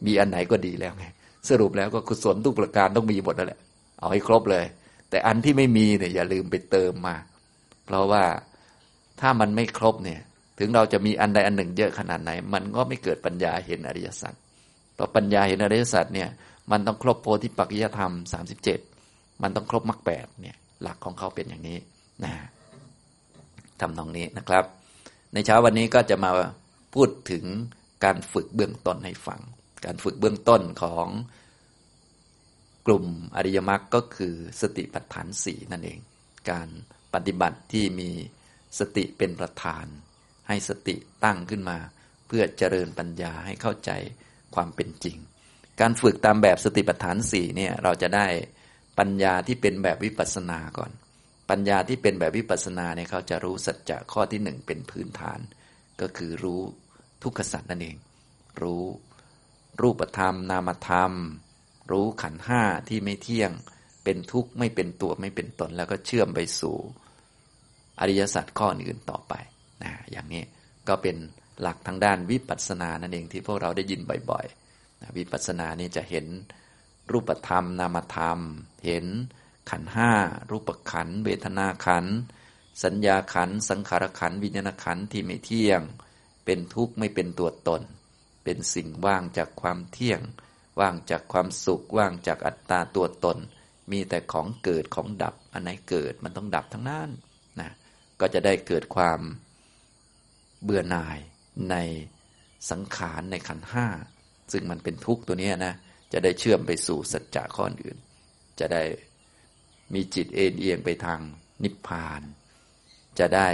[0.06, 1.06] มีอันไหนก็ดีแล้วไง
[1.50, 3.60] สรุปแล้วก็กุศลทุกประการต้องมีหมดแล้วแหละ
[4.00, 4.66] เอาให้ครบเลย
[5.10, 7.16] แต่อันที่ไม่มีเนี่ยอย่าลืมไปเติมมา
[7.86, 8.24] เพราะว่า
[9.22, 10.20] ถ้ามันไม่ครบเนี่ย
[10.60, 14.34] ถึงเราจะมีอันใดอันหนึ่งเยอะขนาดไหน มันก็ไม่เกิดปัญญาเห็นอริยสัจ
[14.96, 16.30] เพราะปัญญาเห็นอริยสัจเนี่ย
[16.72, 18.80] มันต้องครบโพธิปักจยธรรมสามสิบเจ็ด
[19.42, 21.78] มันต้องครบมรรคแปดเนี่ย หลักของเขาเป็นอย่างนี้
[22.24, 22.34] นะ
[23.80, 24.66] ทำตรงนี้นะครับ
[25.34, 26.32] ในเช้าวันนี้ก็จะมา
[26.96, 27.46] พูดถึง
[28.04, 29.42] การฝึกเบื้องต้นให้ฟัง
[29.86, 31.08] การฝึกเบื้องต้นของ
[32.88, 36.00] กลุ่มอริยมรรคก็คือสติปัฏฐานสี่นั่นเอง
[36.52, 36.68] การ
[37.14, 38.10] ปฏิบัติที่มี
[38.80, 39.86] สติเป็นประธาน
[40.48, 41.78] ให้สติตั้งขึ้นมา
[42.28, 43.92] เพื่อเจริญปัญญาให้เข้าใจ
[44.56, 45.18] ความเป็นจริง
[45.82, 48.28] การฝึกตามแบบสติปัฏฐานสี่เนี่ยเราจะได้
[49.00, 50.92] ปัญญาที่เป็นแบบวิปัสสนาก่อน
[51.54, 55.40] ปัญญาที่เป็นแบบวิปัสสนาเนี่ยเขาจะรู้สัจจะข้อที่หนึ่งเป็นพื้นฐาน
[56.02, 56.62] ก็คือรู้
[57.24, 57.98] ทุกขสัจนั่นเอง
[58.62, 58.84] รู้
[59.82, 61.14] รูปธรรม นามธรรม
[61.92, 63.52] รู้ขันห้าที่ไม่เที่ยง
[64.04, 66.78] เป็นทุกข์ไม่เป็นตัวไม่เป็นตน แล้วก็เชื่อมไปสู่
[68.00, 69.34] อริยสัจข้ออื่นต่อไป
[69.84, 70.44] นะอย่างนี้
[70.88, 71.16] ก็เป็น
[71.62, 76.26] หลักทางด้านวิปัสสนานั่นเองที่พวกเราได้ยินบ่อยๆวิปัสสนานี่จะเห็น
[77.12, 78.40] รูปธรรม นามธรรม
[78.86, 79.06] เห็น
[79.70, 80.12] ขันห้า
[80.50, 82.06] รูปขัน เวทนาขัน
[82.84, 85.82] สัญญาขัน สังขารขัน วิญญาณขันที่ไม่เที่ยง
[86.46, 87.82] เป็นทุกข์ไม่เป็นตัวตน
[88.44, 90.22] เป็นสิ่งว่างจากความเที่ยง
[90.80, 93.38] ว่างจากความสุข ว่างจากอัตตาตัวตน
[93.92, 97.10] มีแต่ของเกิดของดับ อันไหนเกิดมันต้องดับทั้งนั้น
[97.60, 97.72] นะ
[98.20, 99.20] ก็จะได้เกิดความ
[100.64, 101.20] เบื่อหน่าย
[101.70, 101.76] ใน
[102.72, 103.88] สังขารในขันห้า
[104.52, 105.74] ซึ่งมันเป็นทุกข์ตัวนี้นะ
[106.14, 107.98] จะได้เชื่อมไปสู่สัจจะข้ออื่น
[108.60, 108.84] จะได้
[109.94, 111.20] มีจิตเอ็นเอียงไปทาง
[111.64, 112.22] นิพพาน
[113.20, 113.50] จะได้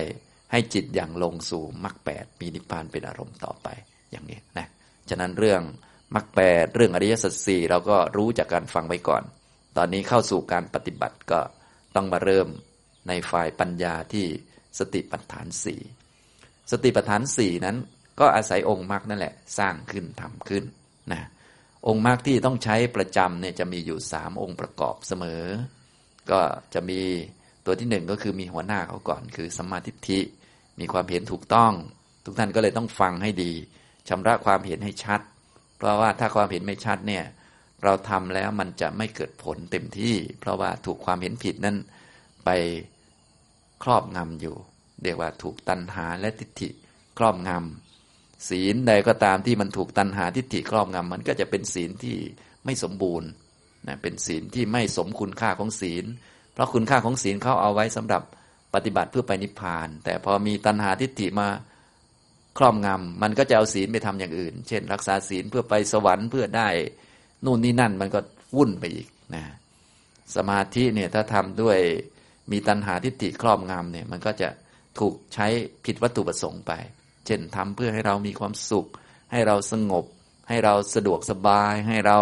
[0.51, 3.67] ให้จิตอย่างลงสู่มรรคแปดมีนิพพานเป็นอารมณ์ต่อไป
[4.11, 4.67] อย่างนี้นะ
[5.09, 5.61] ฉะนั้นเรื่อง
[6.15, 9.23] มรรคแปดเรื่องอริยสัจสี่เราก็รู้จากการฟังไว้ก่อน
[9.77, 11.39] ตอนนี้เข้าสู่การปฏิบัติก็
[11.95, 12.47] ต้องมาเริ่ม
[13.07, 14.25] ในฝ่ายปัญญาที่
[14.79, 15.81] สติปัฏฐานสี่
[16.71, 17.77] สติปัฏฐานสี่นั้น
[18.19, 20.63] ก็อาศัยองค์มรรคนั่นแหละ สร้างขึ้นทำขึ้น
[21.11, 21.21] นะ
[21.87, 25.43] องค์มรรคที่ต้องใช้ประจำเนี่ยจะมีอยู่สามองค์ประกอบเสมอ
[26.31, 26.39] ก็
[26.73, 26.99] จะมี
[27.65, 30.19] ตัวที่หนึ่งก็คือมีหัวหน้าเขาก่อน คือสัมมาทิฏฐิ
[30.79, 31.73] มีความเห็นถูกต้อง
[32.25, 33.51] ทุกท่านก็เลยต้องฟังให้ดี
[34.09, 35.21] ชำระความเห็นให้ชัด
[35.77, 37.23] เพราะว่าถ้าความเห็นไม่ชัดเนี่ย
[37.83, 41.77] เราทำแล้วมันจะไม่เกิดผลเต็มที่ เพราะว่าถูกความเห็นผิดนั้น
[42.45, 42.49] ไป
[43.83, 44.55] ครอบงำอยู่
[45.03, 46.69] เรียกว่าถูกตัณหาและทิฏฐิ
[47.17, 52.17] ครอบงำศีลใดก็ตามที่มันถูกตัณหาทิฏฐิครอบงำมันก็จะเป็นศีลที่
[52.65, 53.29] ไม่สมบูรณ์
[53.87, 56.05] นะเป็นศีลที่ไม่สมคุณค่าของศีล
[56.53, 58.23] เพราะคุณค่าของศีลเขาเอาไว้สำหรับ
[58.73, 61.47] ปฏิบัติเพื่อไปนิพพาน แต่พอมีตัณหาทิฏฐิมา
[62.57, 66.69] ครอบงำมันก็จะเอาศีลไปทำอย่างอื่น เช่น รักษาศีลเพื่อไปสวรรค์เพื่อได้
[67.45, 68.19] นู่นนี่นั่นมันก็
[68.55, 69.43] วุ่นไปอีกนะ
[70.35, 71.77] สมาธิเนี่ยถ้าทำด้วย
[72.51, 74.49] มีตัณหาทิฏฐิครอบงำเนี่ยมันก็จะ
[74.99, 75.47] ถูกใช้
[75.85, 76.71] ผิดวัตถุประสงค์ไป
[77.25, 78.87] เช่นทำเพื่อให้เรามีความสุข
[79.31, 80.05] ให้เราสงบ
[80.49, 82.19] ให้เราสะดวกสบาย ให้เรา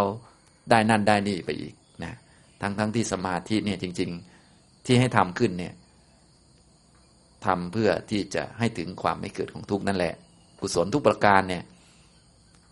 [0.70, 2.14] ได้นั่นได้นี่ไปอีกนะ
[2.62, 4.10] ทั้งทั้งที่สมาธิเนี่ยจริง
[4.48, 5.74] ๆที่ให้ทำขึ้นเนี่ย
[7.46, 10.14] ทำเพื่อที่จะให้ถึงความไม่เกิดของทุกข์นั่นแหละ
[10.62, 11.64] กุศลทุกประการเนี่ย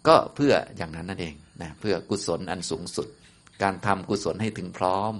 [0.08, 3.08] ก็เพื่ออย่างนั้นนั่นเองนะเพื่อกุศลอันสูงสุด
[3.64, 5.14] การทำกุศลให้ถึงพร้อม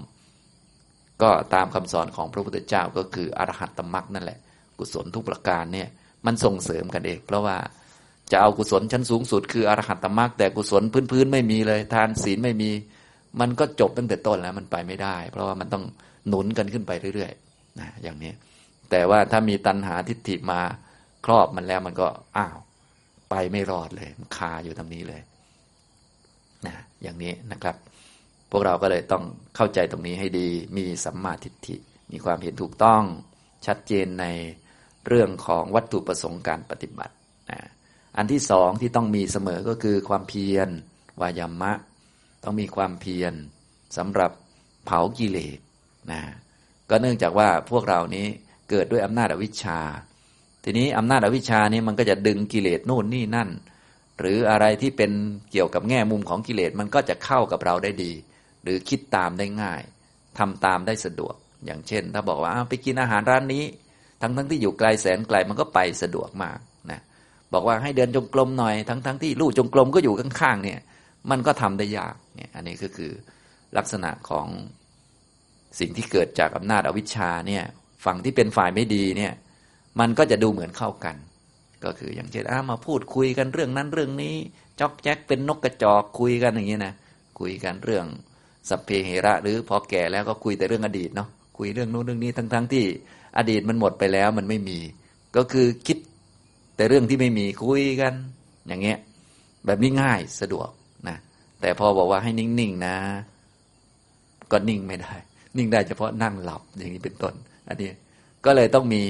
[1.22, 4.38] ก็ตามคำสอนของพระพุทธเจ้าก็คืออรหัตตมรักนั่นแหละ
[4.78, 5.88] กุศลทุกประการเนี่ย
[6.26, 7.56] มันส่งเสริมกันเอง เพราะว่า
[8.32, 12.70] จะเอากุศลชั้นสูงสุดคืออรหัตตมรักแต่กุศลพื้นๆไม่มีเลย ทานศีลไม่มี
[13.40, 15.84] มันก็จบตั้งแต่ต้นแล้วมันไปไม่ได้ เพราะว่ามันต้อง
[16.28, 18.32] หนุนกันขึ้นไปเรื่อยๆนะอย่างนี้
[18.90, 20.60] แต่ว่าถ้ามีตัณหาทิฏฐิมา
[21.26, 22.56] ครอบมันแล้วมันก็อ้าว
[23.30, 25.20] ไปไม่รอดเลยคาอยู่ตรงนี้เลย
[26.66, 27.76] นะอย่างนี้นะครับ
[28.50, 29.24] พวกเราก็เลยต้อง
[29.56, 31.76] เข้าใจตรงนี้ให้ดีมีสัมมาทิฏฐิ
[32.12, 33.02] มีความเห็นถูกต้อง
[33.66, 34.26] ชัดเจนใน
[35.06, 37.14] เรื่องของวัตถุประสงค์การปฏิบัติ
[38.16, 40.68] อันที่สองที่ต้องมีเสมอก็คือความเพียร
[41.20, 41.72] วายามะ
[42.44, 43.32] ต้องมีความเพียร
[43.96, 44.30] สำหรับ
[44.84, 45.58] เผากิเลส
[46.12, 46.22] นะ
[46.90, 48.26] ก็เนื่องจากว่าพวกเรานี้
[48.70, 49.80] เกิดด้วยอำนาจอวิชชา
[50.64, 53.48] ทีนี้อำนาจอวิชชานี้มันก็จะดึงกิเลสโน่นนี่นั่น
[54.18, 55.12] หรืออะไรที่เป็น
[55.52, 58.12] เกี่ยวกับแง่มุมของกิเลสมันก็จะเข้ากับเราได้ดี
[58.62, 59.82] หรือคิดตามได้ง่าย
[60.38, 63.64] ทำตามได้สะดวก อย่างเช่น ถ้าบอกว่าไปกินอาหารร้านนี้
[64.22, 66.58] ทั้งทั้งที่อยู่ไกลแสนไกลมันก็ไปสะดวกมาก
[67.56, 70.80] บอกว่าให้เดินจงกรมหน่อยทั้งทั้งที่ลู่จงกรมก็อยู่ข้างๆเนี่ย
[71.30, 73.12] มันก็ทำได้ยากเนี่ยอันนี้ก็คือ
[73.76, 74.46] ลักษณะของ
[75.78, 77.64] สิ่งที่เกิดจากอำนาจอวิชชาเนี่ย
[78.04, 79.32] ฝั่งที่เป็นฝ่ายไม่ดีเนี่ย
[80.00, 81.16] มันก็จะดูเหมือนเข้ากัน
[81.84, 84.34] ก็คืออย่างเช่นอามาพูดคุยกันเรื่องนั้นเรื่องนี้
[84.80, 86.94] จอกแจ๊กเป็นนกกระจอกคุยกันอย่างนี้นะ
[87.40, 88.06] คุยกันเรื่อง
[88.68, 92.84] สัพเพเหระ หรือพอแก่แล้วก็คุยแต่เรื่องอดีตเนาะคุยเรื่องนู้นเรื่องนี้ทั้งๆทที่
[93.38, 94.78] อดีตมันหมดไปแล้วมันไม่มี
[95.36, 95.98] ก็คือคิด
[96.76, 98.14] แต่เรื่องที่ไม่มีคุยกัน
[98.66, 98.98] อย่างเงี้ย
[99.66, 100.68] แบบนี้ง่ายสะดวก
[101.08, 101.16] นะ
[101.60, 102.96] แต่พอบอกว่าให้นิ่งๆนะ
[104.50, 105.14] ก็นิ่งไม่ได้
[105.56, 107.34] นิ่งได้เฉพาะนั่งหลับอย่างนี้เป็นต้น
[107.68, 107.90] อันนี้
[108.44, 109.02] ก็เลยต้องมี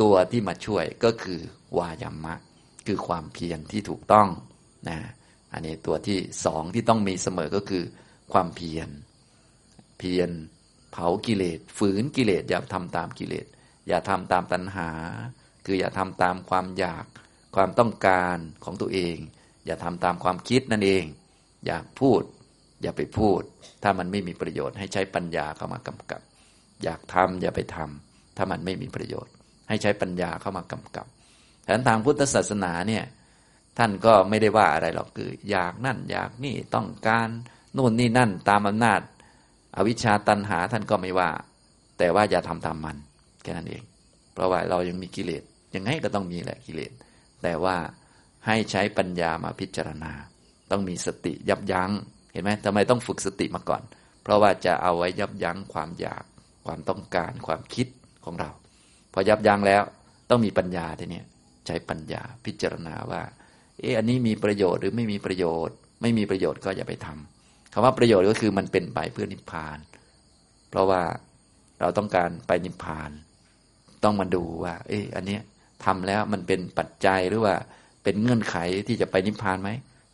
[0.00, 1.40] ตัวที่มาช่วยก็คือ
[1.78, 2.34] วายามะ
[2.86, 4.28] คือความเพียรที่ถูกต้อง
[4.88, 4.98] นะ
[5.52, 7.84] อันนี้ตัวที่สองที่ต้องมีเสมอก็คือ
[8.32, 8.88] ความเพียร
[9.98, 10.30] เพียร
[10.92, 13.46] เผากิเลสฝืนกิเลสอย่าทำตามกิเลส
[13.88, 14.88] อย่าทำตามตัณหา
[15.66, 17.04] คืออย่าทำตามความอยาก
[17.56, 19.16] ความต้องการของตัวเอง
[19.66, 21.04] อย่าทำตามความคิดนั่นเอง
[21.66, 22.22] อยากพูด
[22.82, 23.40] อย่าไปพูด
[23.82, 26.20] ถ้ามันไม่มีประโยชน์ให้ใช้ปัญญาเข้ามากำกับ
[26.84, 29.32] อยากทำอย่าไปทำถ้ามันไม่มีประโยชน์
[29.68, 31.06] ให้ใช้ปัญญาเข้ามากำกับ
[31.64, 33.04] แต่ทางพุทธศาสนาเนี่ย
[33.78, 37.28] ท่านก็ไม่ได้ว่าอะไรหรอกคืออยากนั่นอยากนี่ต้องการ
[37.76, 39.00] นู่นนี่นั่นตามอำนาจ
[39.76, 41.30] อวิชชาตันหาท่านก็ไม่ว่า
[41.98, 42.96] แต่ว่าอย่าทำตามมัน
[43.42, 43.82] แค่นั้นเอง
[44.32, 45.42] เพราะว่าเรายังมีกิเลส
[45.76, 46.92] ยังไงก็ต้องมีแหละกิเลส
[47.42, 47.76] แต่ว่า
[48.46, 50.12] ให้ใช้ปัญญามาพิจารณา
[50.70, 51.90] ต้องมีสติยับยัง้ง
[52.32, 53.82] เห็นไหมทำไมต้องฝึกสติมาก่อน
[54.22, 56.24] เพราะว่าจะเอาไว้ยับยั้งความอยาก
[56.66, 57.88] ความต้องการ ความคิด
[58.24, 58.50] ของเรา
[59.12, 59.82] พอยับยั้งแล้ว
[60.30, 61.22] ต้องมีปัญญาทีนี้
[61.66, 63.22] ใช้ปัญญาพิจารณาว่า
[63.80, 69.78] เอออันนี้มีประโยชน์หรือไม่มีประโยชน์ ไม่มีประโยชน์ก็อย่าไปทำคำว่าประโยชน์ก็คือมันเป็นไปเพื่อนิพพาน
[70.70, 71.02] เพราะว่า
[71.80, 73.10] เราต้องการไปนิพพาน
[74.04, 75.38] ต้องมาดูว่า เอออันนี้
[75.84, 77.54] ทำแล้วมันเป็นปัจจัยหรือว่า
[78.02, 79.70] เป็นเงื่อนไขที่จะไปนิพพานไหม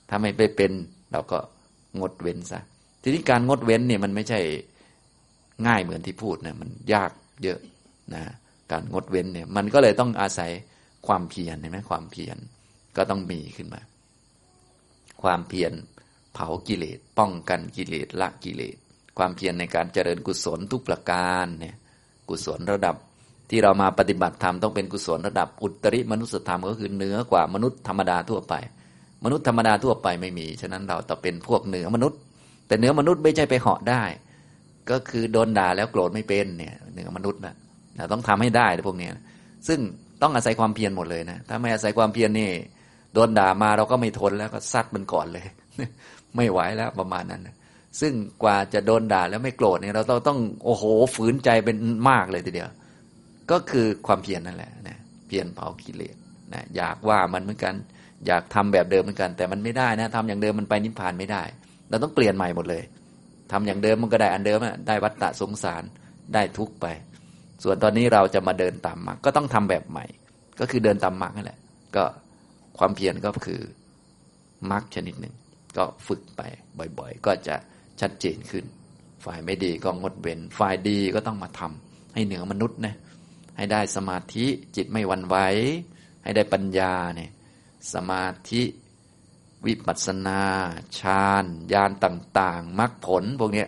[0.09, 0.73] ถ้าไม่ไปเป็น
[1.13, 1.39] เราก็
[2.01, 2.61] งดเว้นซะ
[3.03, 4.41] ทีนี้การงดเว้นเนี่ยมันไม่ใช่
[5.67, 7.11] ง่ายเหมือนที่พูดนะมันยาก
[7.43, 7.59] เยอะ
[8.15, 8.23] นะ
[8.73, 10.51] การงดเว้นเนี่ยมันก็เลยต้องอาศัย
[11.07, 12.37] ความเพียรเห็นไหมความเพียร
[12.97, 13.81] ก็ต้องมีขึ้นมา
[15.23, 15.73] ความเพียร
[16.35, 18.77] เผากิเลสป้องกันกิเลสละกิเลส
[19.19, 21.77] ความเพียรในการเจริญกุศลทุกประการเนี่ย
[22.29, 22.97] กุศลระดับ
[23.53, 28.55] ที่เรามาปฏิบัติธรรมต้องเป็นกุศลระดับอุตริมนุสธรรมก็คือเหนือกว่ามนุษย์ธรรมดาทั่วไป
[29.25, 32.19] มนุษย์ธรรมดาทั่วไปไม่มี ฉะนั้นเราต้องเป็นพวกเหนือมนุษย์
[32.67, 34.03] แต่เหนือมนุษย์ไม่ใช่ไปเหาะได้
[34.91, 37.55] ก็คือโดนด่าแล้วโกรธไม่เป็นเนี่ยเหนือมนุษย์นะ
[37.97, 39.09] เราต้องทำให้ได้พวกนี้
[39.69, 39.79] ซึ่ง
[40.23, 42.51] ต้องอาศัยความเพียรหมดเลยนะถ้าไม่อาศัยความเพียรนี่
[43.15, 45.45] โดนด่ามาเราก็ไม่ทนแล้วก็ซัดมันก่อนเลย
[46.37, 47.43] ไม่ไหวแล้วประมาณนั้น
[48.01, 48.13] ซึ่ง
[48.43, 50.85] กว่าจะโดนด่าแล้วไม่โกรธเนี่ยเราต้องต้องโอ้โห
[51.15, 51.77] ฝืนใจเป็น
[52.11, 52.71] มากเลยทีเดียว
[53.51, 56.17] ก็คือความเพียรนนั่นแหละนะเพียรเผากิเลส
[56.53, 57.75] นะอยากว่ามันเหมือนกัน
[58.27, 61.43] อยากทำแบบเดิมเหมือนกัน แต่มันไม่ได้นะทำอย่างเดิมมันไปนิพพานไม่ได้
[61.89, 62.83] เราต้องเปลี่ยนใหม่หมดเลย
[63.53, 65.83] ทำอย่างเดิมมันก็ได้อันเดิมได้วัฏฏะสงสาร
[66.35, 66.87] ได้ทุกไป
[67.65, 70.05] ส่วนตอนนี้เราจะมาเดินตามมรรคก็ต้องทำแบบใหม่
[70.61, 71.59] ก็คือเดินตามมรรคนั่นแหละ
[71.97, 72.05] ก็
[72.79, 73.61] ความเพียรก็คือ
[74.71, 75.35] มรรคชนิดหนึ่ง
[75.77, 76.43] ก็ฝึกไป
[76.99, 77.57] บ่อยๆ ก็จะ
[78.01, 78.65] ชัดเจนขึ้น
[79.25, 82.95] ฝ่ายไม่ดีก็งดเว้น ฝ่ายดีก็ต้องมาทำให้เหนือมนุษย์นะ
[83.57, 85.37] ให้ได้สมาธิจิตไม่วันไหว
[86.23, 87.31] ให้ได้ปัญญาเนี่ย
[87.95, 88.63] สมาธิ
[89.67, 90.43] วิปัสสนา
[90.99, 93.65] ฌานญาณต่าง ๆมรรคผลพวกนี้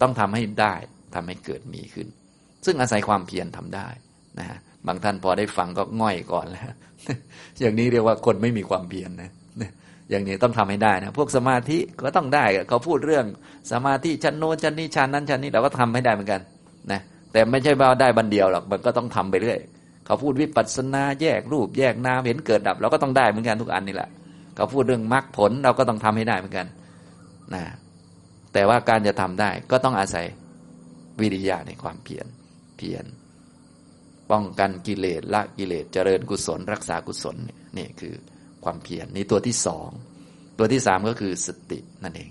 [0.00, 0.74] ต้องทำให้ได้
[1.14, 2.08] ทำให้เกิดมีขึ้น
[2.64, 3.88] ซึ่งอาศัยความเพียรทำได้
[4.38, 6.64] นะฮะบางท่านพอได้ฟังก็ง่อยก่อนแล้ว
[7.60, 9.30] อย่างนี้เรียกว่าคนไม่มีความเพียรนะ
[10.10, 13.24] อย่างนี้ต้องทำให้ได้นะพวกสมาธิก็ต้องได้เขาพูดเรื่อง
[13.72, 16.40] สมาธิชั้นโน้นชั้นนี้ชั้นนั้นชั้นนี้เราก็ทำให้ได้เหมือนกัน
[16.92, 17.00] นะ
[17.32, 19.58] แต่ไม่ใช่ว่าได้บันเดียวหรอกมันก็ต้องทำไปเรื่อย
[20.06, 24.10] เขาพูดวิปัสสนาแยกรูปแยกนามเห็นเกิดดับ เราก็ต้องได้เหมือนกันทุกอันนี่แหละ
[24.54, 26.66] เขาพูดเรื่องมรรคผลเราก็ต้องทำให้ได้เหมือนกัน
[27.54, 27.64] นะ
[28.52, 30.26] แต่ว่าการจะทำได้ก็ต้องอาศัย
[31.20, 32.26] วิริยะในความเพียร
[32.76, 33.04] เพียร
[34.30, 37.36] ป้องกันกิเลสละกิเลสเจริญกุศล รักษากุศล
[37.78, 38.14] นี่คือ
[38.64, 39.88] ความเพียรนี่ตัวที่สอง
[40.58, 42.30] ตัวที่สามก็คือสตินั่นเอง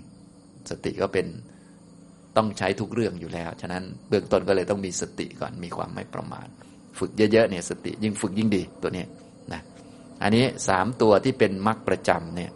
[0.70, 1.26] สติก็เป็น
[2.38, 6.48] ต้องใช้ทุกเรื่องอยู่แล้ว ฉะนั้นเบื้องต้นก็เลยต้องมีสติก่อนมีความไม่ประมาท
[6.98, 9.04] ฝึกเยอะๆเนี่ยสติยิ่งฝึกยิ่งดีตัวนี้
[9.52, 9.62] นะ
[10.22, 12.50] อันนี้สามตัวที่เป็นมรรคประจำเนี่ย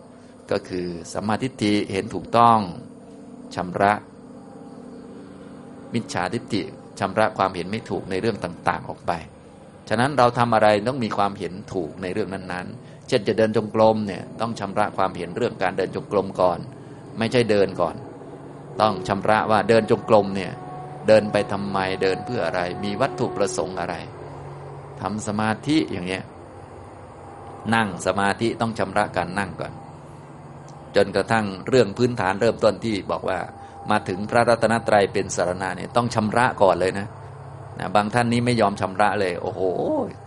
[0.50, 2.58] ก็คือสัมมาทิฏฐิเห็นถูกต้อง
[3.54, 3.92] ชำระ
[5.94, 6.62] มิจฉาทิฏฐิ
[7.00, 9.12] ชำระความเห็นไม่ถูกในเรื่องต่าง ๆ ออกไป
[9.88, 16.58] ฉะนั้นเราทำอะไรต้องมีความเห็นถูกในเรื่องนั้นๆ เช่นจะเดินจงกรมเนี่ยต้องชำระความเห็นเรื่องการเดินจงกรมก่อน
[17.18, 17.94] ไม่ใช่เดินก่อน
[18.80, 20.52] ต้องชำระว่าเดินจงกรมเนี่ย
[21.08, 23.94] เดินไปทำไมเดินเพื่ออะไร มีวัตถุประสงค์อะไร
[25.00, 26.22] ทำสมาธิอย่างเนี้ย
[27.74, 29.72] นั่งสมาธิต้องชำระการนั่งก่อน
[30.96, 33.38] จนกระทั่งเรื่องพื้นฐานเริ่มต้นที่บอกว่า
[33.90, 37.08] มาถึงพระรัตนตรัยเป็นสารณาเนี่ยต้องชำระก่อนเลยนะ
[37.78, 39.60] นะบางท่านนี้ไม่ยอมชำระเลย โอ้โห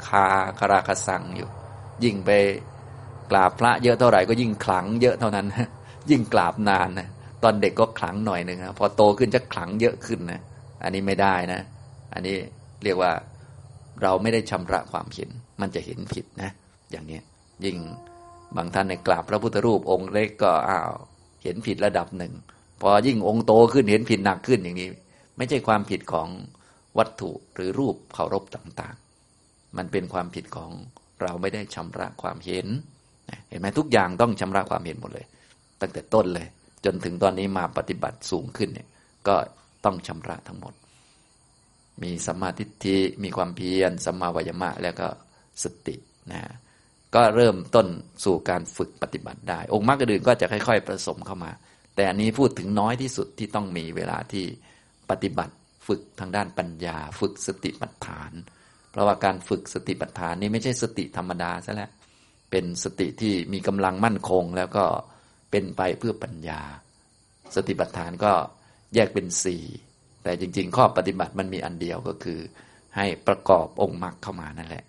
[0.08, 0.26] คา
[0.60, 1.50] คาราคสังอยู่
[2.04, 2.30] ยิ่งไป
[3.32, 5.46] กราบพระเยอะเท่าไหร่ก็ยิ่งขลังเยอะเท่านั้น
[6.10, 7.08] ยิ่งกราบนานนะ
[7.46, 10.42] ตอนเด็กก็ขลังหน่อยหนึ่งพอโตขึ้นจะขลังเยอะขึ้นนะ
[10.84, 11.62] อันนี้ไม่ได้นะ
[12.14, 12.36] อันนี้
[12.84, 13.12] เรียกว่า
[14.02, 15.30] เราไม่ได้ชำระความเห็น
[15.62, 16.50] มันจะเห็นผิดนะ
[16.92, 17.20] อย่างนี้
[17.66, 17.78] ยิ่ง
[18.56, 20.92] บางท่านในกราบพระพุทธรูปองค์เล็กก็อ้าว
[21.44, 22.34] เห็นผิดระดับหนึ่ง
[22.82, 24.90] พอยิ่งองค์โตขึ้นเห็นผิดหนักขึ้นอย่างนี้
[25.38, 26.28] ไม่ใช่ความผิดของ
[26.98, 30.72] วัตถุหรือรูปเคารพต่างๆ มันเป็นความผิดของ
[31.22, 32.68] เราไม่ได้ชำระความเห็น
[33.50, 35.26] เห็นไหมทุกอย่างต้องชำระความเห็นหมดเลย
[35.82, 36.48] ตั้งแต่ต้นเลย
[36.86, 38.88] จนถึงตอนนี้มาปฏิบัติสูงขึ้นเนี่ย
[39.28, 39.36] ก็
[39.86, 40.74] ต้องชำระทั้งหมด
[42.04, 45.08] มีสัมมาทิฏฐิมีความเพียรสัมมาวายมะ แล้วก็
[45.64, 45.96] สติ
[46.32, 46.42] นะ
[47.16, 47.88] ก็เริ่มต้น
[48.24, 51.52] สู่การฝึกปฏิบัติได้ องค์มรรคอื่นก็จะค่อย ๆ ผสมเข้ามา
[51.96, 54.46] แต่อันนี้พูดถึงน้อยที่สุดที่ต้องมีเวลาที่
[55.10, 55.56] ปฏิบัติ
[55.88, 58.32] ฝึกทางด้านปัญญา ฝึกสติปัฏฐาน
[58.92, 61.92] เพราะว่าการฝึกสติปัฏฐานนี้ไม่ใช่สติธรรมดาซะแล้ว
[62.52, 66.62] เป็นสติที่มีกำลังมั่นคงแล้วก็เเป็นไปเพื่อปัญญา
[67.56, 68.34] สติปัฏฐานก็
[68.96, 69.64] แยกเป็นสี่
[70.24, 72.40] แต่จริง ๆ ข้อปฏิบัติมันมีอันเดียวก็คือ
[72.96, 74.84] ให้ประกอบองค์มรรคเข้ามานั่นแหละ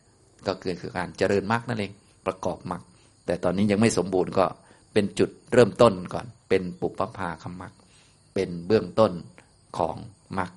[0.47, 1.93] ก็คือคือการเจริญมรรคนั่นเอง
[2.27, 2.83] ประกอบมรรค
[3.27, 4.47] แต่ตอนนี้ยังไม่สมบูรณ์ก็
[4.93, 7.73] เป็นจุดเริ่มต้นก่อน เป็นปุปภาคมัก
[8.35, 9.13] เป็นเบื้องต้น
[9.79, 9.97] ของ
[10.39, 10.51] มัก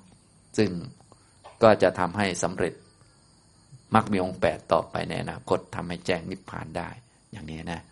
[0.58, 0.70] ซึ่ง
[1.62, 2.74] ก็จะทำให้สำเร็จ
[3.94, 6.88] มักมีองค์แปดต่อไปในอนาคตทำให้แจ้งนิพพานได้
[7.32, 7.82] อย่างนี้นะ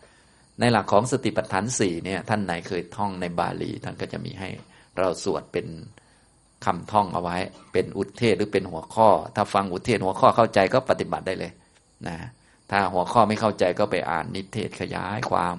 [0.59, 4.49] ในหลักของสติปัฏฐานสี่เนี่ยท่านไหนเคยท่องในบาลี ท่านก็จะมีให้
[4.97, 5.67] เราสวดเป็น
[6.65, 7.37] คำท่องเอาไว้
[7.73, 11.51] เป็นอุทเทศหรือเป็นหัวข้อ ถ้าฟังอุทเทศหัวข้อเข้าใจก็ปฏิบัติได้เลย
[12.07, 12.17] นะ
[12.71, 15.55] ถ้าหัวข้อไม่เข้าใจก็ไปอ่านนิเทศขยายความ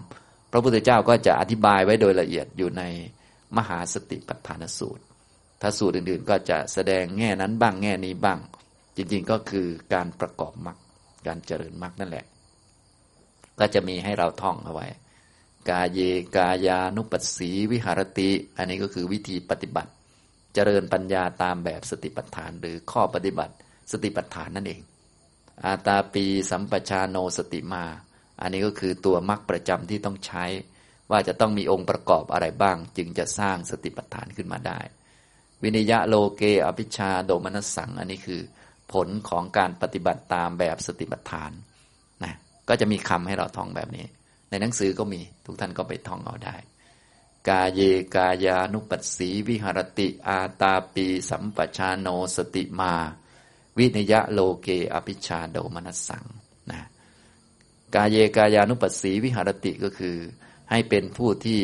[0.52, 2.82] พระพุทธเจ้าก็จะอธิบายไว้โดยละเอียดอยู่ใน
[3.56, 5.04] มหาสติปัฏฐานสูตร
[5.60, 8.38] ถ้าสูตรอื่นๆ ก็จะแสดงแง่นั้นบ้างแง่นี้บ้าง
[8.96, 10.78] จริงๆก็คือการประกอบมรรค
[11.26, 12.24] การเจริญมรรคนั่นแหละ
[13.60, 14.86] ก็จะมีให้เราท่องเอาไว้
[15.68, 16.00] กาเย
[16.36, 19.90] กายานุปัสสีวิหารติ อันนี้ก็คือวิธีปฏิบัติ
[20.54, 23.54] เจริญปัญญาตามแบบสติปัฏฐาน หรือข้อปฏิบัติ
[23.92, 24.80] สติปัฏฐานนั่นเอง
[25.64, 27.84] อาตาปีสัมปชาโนสติมา
[28.40, 30.44] อันนี้ก็คือตัวมรรคประจำที่ต้องใช้
[31.10, 34.80] ว่าจะต้องมีองค์ประกอบอะไรบ้าง จึงจะสร้างสติปัฏฐานขึ้นมาได้
[35.62, 38.40] วินิยะโลเกอภิชาโดมนัสสัง อันนี้คือ
[38.92, 41.50] ผลของการปฏิบัติตามแบบสติปัฏฐาน
[42.68, 44.06] ก็จะมีคำให้เราท่องแบบนี้
[44.50, 46.56] ในหนังสือก็มีทุกท่านก็ไปท่องเอาได้
[47.48, 47.80] กาเย
[48.14, 52.94] กายานุปัสสี วิหรติ อาตาปี สัมปชาโนสติมา
[53.78, 56.24] วินยะโลเกอภิชาโดมนัสสัง
[56.70, 56.80] นะ
[57.94, 60.16] กาเยกายานุปัสสี วิหารติก็คือ
[60.70, 61.60] ให้เป็นผู้ที่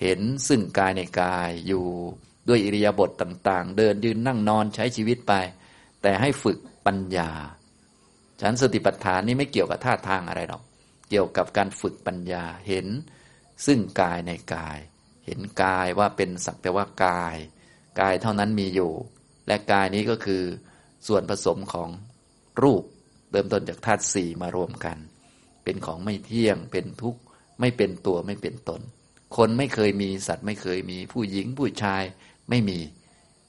[0.00, 1.84] เห็นซึ่งกายในกายอยู่
[2.48, 5.32] ด้วยอิริยาบถต่าง ๆ เดินยืนนั่งนอนใช้ชีวิตไป
[6.02, 7.30] แต่ให้ฝึกปัญญา
[8.40, 10.62] ฉันสติปัฏฐานนี้ไม่เกี่ยวกับท่าทางอะไรหรอก
[11.08, 12.86] เกี่ยวกับการฝึกปัญญาเห็น
[13.66, 14.78] ซึ่งกายในกาย
[15.26, 17.36] เห็นกายว่าเป็นสักแต่ว่ากาย
[18.00, 18.92] กายเท่านั้นมีอยู่
[19.46, 20.42] และกายนี้ก็คือ
[21.06, 21.88] ส่วนผสมของ
[22.62, 22.82] รูป
[23.30, 24.96] เริ่มต้นจากธาตุสี่มารวมกัน
[25.64, 27.20] เป็นของไม่เที่ยงเป็นทุกข์
[27.60, 28.80] ไม่เป็นตัวไม่เป็นตน
[29.36, 32.02] คนไม่เคยมีสัตว์ไม่เคยมีผู้หญิงผู้ชาย
[32.50, 32.78] ไม่มี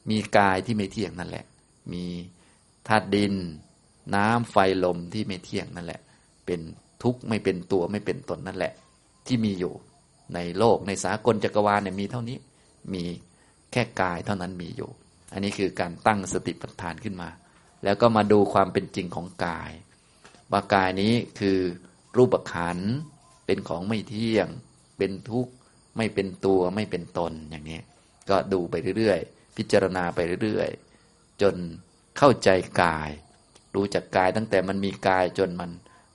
[0.09, 1.45] มีกายที่ไม่เที่ยงนั่นแหละ
[1.93, 2.05] มี
[2.87, 3.33] ธาตุดิน
[4.15, 6.01] น้ำไฟลมที่ไม่เที่ยงนั่นแหละ
[6.45, 6.59] เป็น
[7.03, 8.73] ทุกข์ไม่เป็นตัวไม่เป็นตนนั่นแหละ
[9.27, 9.73] ที่มีอยู่
[10.35, 12.37] ในโลกในสากลจักรวาลเนี่ยมีเท่านี้
[12.93, 13.03] มี
[13.71, 14.89] แค่กายเท่านั้นมีอยู่
[15.33, 17.29] อันนี้คือการตั้งสติปัฏฐานขึ้นมา
[17.83, 19.71] แล้วก็มาดูความเป็นจริงของกาย
[20.51, 21.59] ว่ากายนี้คือ
[22.17, 22.79] รูปขัน
[23.45, 24.47] เป็นของไม่เที่ยง
[24.97, 25.51] เป็นทุกข์
[25.97, 27.79] ไม่เป็นตัวไม่เป็นตนอย่างนี้
[28.29, 31.55] ก็ดูไปเรื่อยๆ พิจารณาไปเรื่อยๆ จน
[32.17, 32.49] เข้าใจ
[32.81, 33.09] กาย
[33.75, 35.71] รู้จักกายตั้งแต่มันมีกายจนมัน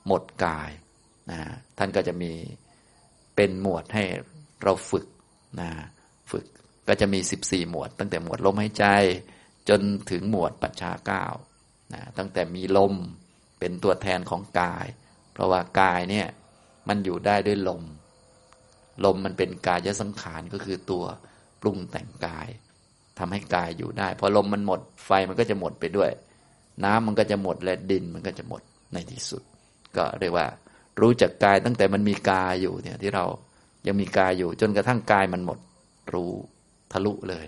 [0.06, 0.70] หมดกาย
[1.30, 1.40] นะ
[1.78, 2.32] ท่านก็จะมี
[3.36, 4.04] เป็นหมวดให้
[4.62, 5.06] เราฝึก
[5.60, 5.70] นะ
[6.30, 6.44] ฝึก
[6.88, 8.86] ก็จะมี 14 หมวด ตั้งแต่หมวดลมหายใจ
[9.68, 9.80] จน
[10.10, 11.26] ถึงหมวดปัจฉาเก้า
[11.94, 12.94] นะตั้งแต่มีลม
[13.58, 14.86] เป็นตัวแทนของกาย
[15.32, 16.26] เพราะว่ากายเนี่ย
[16.88, 17.82] มันอยู่ได้ด้วยลม
[19.04, 21.04] ลมมันเป็นกายสังขารก็คือตัว
[21.60, 22.48] ปรุงแต่งกาย
[23.18, 26.10] ทำให้กายอยู่ได้ พอลมมันหมดไฟมันก็จะหมดไปด้วย
[26.84, 28.62] น้ำมันก็จะหมดและดินมันก็จะหมด
[28.92, 29.42] ในที่สุด
[29.96, 30.46] ก็เรียกว่า
[31.00, 33.24] รู้จักกายตั้งแต่มันมีกายอยู่เนี่ยที่เรา
[33.86, 35.58] ยังมีกายอยู่ จนกระทั่งกายมันหมด
[36.12, 36.32] รู้
[36.92, 37.46] ทะลุเลย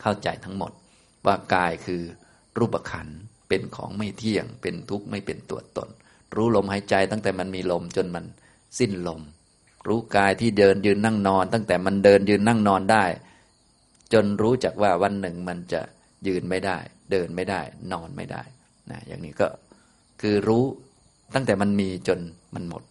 [0.00, 0.72] เข้าใจทั้งหมด
[1.26, 2.02] ว่ากายคือ
[2.58, 3.08] รูปขัน
[3.48, 5.88] เป็นของไม่เที่ยง เป็นทุกข์ไม่เป็นตัวตน
[6.34, 8.24] รู้ลมหายใจตั้งแต่มันมีลมจนมัน
[8.78, 9.20] สิ้นลม
[9.88, 13.04] รู้กายที่เดินยืนนั่งนอน ตั้งแต่มันเดินยืนนั่งนอนได้
[14.12, 15.80] จนรู้จักว่าวันหนึ่งมันจะ
[16.26, 16.78] ยืนไม่ได้
[17.10, 17.60] เดินไม่ได้
[17.92, 18.42] นอนไม่ได้
[18.90, 19.48] นะอย่างนี้ก็
[20.20, 20.64] คือรู้
[21.34, 22.18] ตั้งแต่มันมีจน
[22.54, 22.82] มันหมด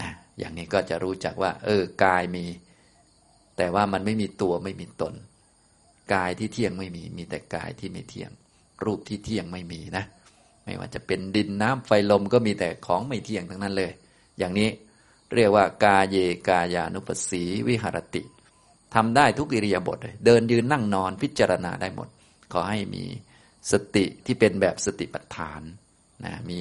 [0.00, 2.44] นะอย่างนี้ก็จะรู้จักว่า เออกายมี
[3.56, 5.14] แต่ว่ามันไม่มีตัวไม่มีตน
[6.14, 8.30] กายที่เที่ยงไม่มี มีแต่กายที่ไม่เที่ยง
[8.84, 10.04] รูปที่เที่ยงไม่มีนะ
[10.64, 13.92] ไม่ว่าจะเป็นดินน้ำไฟลมก็มีแต่ของไม่เที่ยงทั้งนั้นเลย
[14.38, 14.68] อย่างนี้
[15.34, 16.16] เรียกว่ากาเย
[16.48, 18.22] กายานุปัสสีวิหารติ
[18.94, 22.08] ทำได้ทุกอิริยาบถเลยเดินยืนนั่งนอนพิจารณาได้หมด
[22.52, 23.04] ขอให้มี
[23.72, 25.62] สติที่เป็นแบบสติปัฏฐาน
[26.24, 26.60] นะมี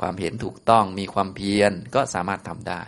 [0.00, 2.82] ความเห็นถูกต้องมีความเพียรก็สามารถทำได้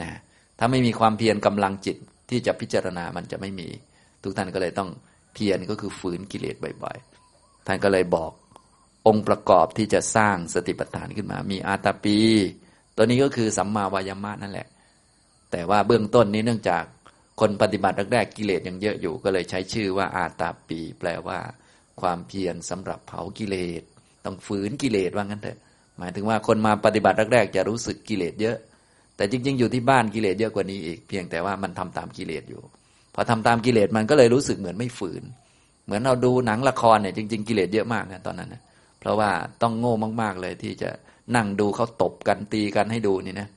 [0.00, 0.18] นะ
[0.58, 1.96] ถ้าไม่มีความเพียรกำลังจิต
[2.30, 3.68] ที่จะพิจารณามันจะไม่มี
[4.22, 4.90] ทุกท่านก็เลยต้อง
[5.34, 8.32] เพียรก็คือฝืนกิเลสบ่อยๆ ท่านก็เลยบอก
[9.06, 12.18] องค์ประกอบที่จะสร้างสติปัฏฐานขึ้นมา มีอาตาปี
[12.96, 14.68] ตัวนี้ก็คือสัมมาวายามะนั่นแหละ
[15.50, 16.84] แต่ว่าเบื้องต้นนี้เนื่องจาก
[17.40, 21.38] คนปฏิบัติแรกๆกิเลสยังเยอะอยู่ ก็เลยใช้ชื่อว่าอาตาปี แปลว่า
[22.00, 23.82] ความเพียรสำหรับเผากิเลส
[24.24, 25.58] ต้องฝืนกิเลสว่างั้นเถอะ
[25.98, 28.56] หมายถึงว่าคนมาปฏิบัติแรกๆจะรู้สึกกิเลสเยอะ
[29.16, 32.60] แต่จริง ๆ อยู่ที่บ้านกิเลสเยอะกว่านี้อีก เพียงแต่ว่ามันทำตามกิเลสอยู่
[33.14, 35.22] พอทำตามกิเลสมันก็เลยรู้สึกเหมือนไม่ฝืน
[35.86, 38.62] เหมือนเราดูหนังละครเนี่ยจริง ๆ กิเลสเยอะมากนะตอนนั้นนะ
[39.00, 39.30] เพราะว่า
[39.62, 40.90] ต้องโง่มากๆเลยที่จะ
[41.36, 43.48] นั่งดูเขาตบกันตีกันให้ดูนี่นะ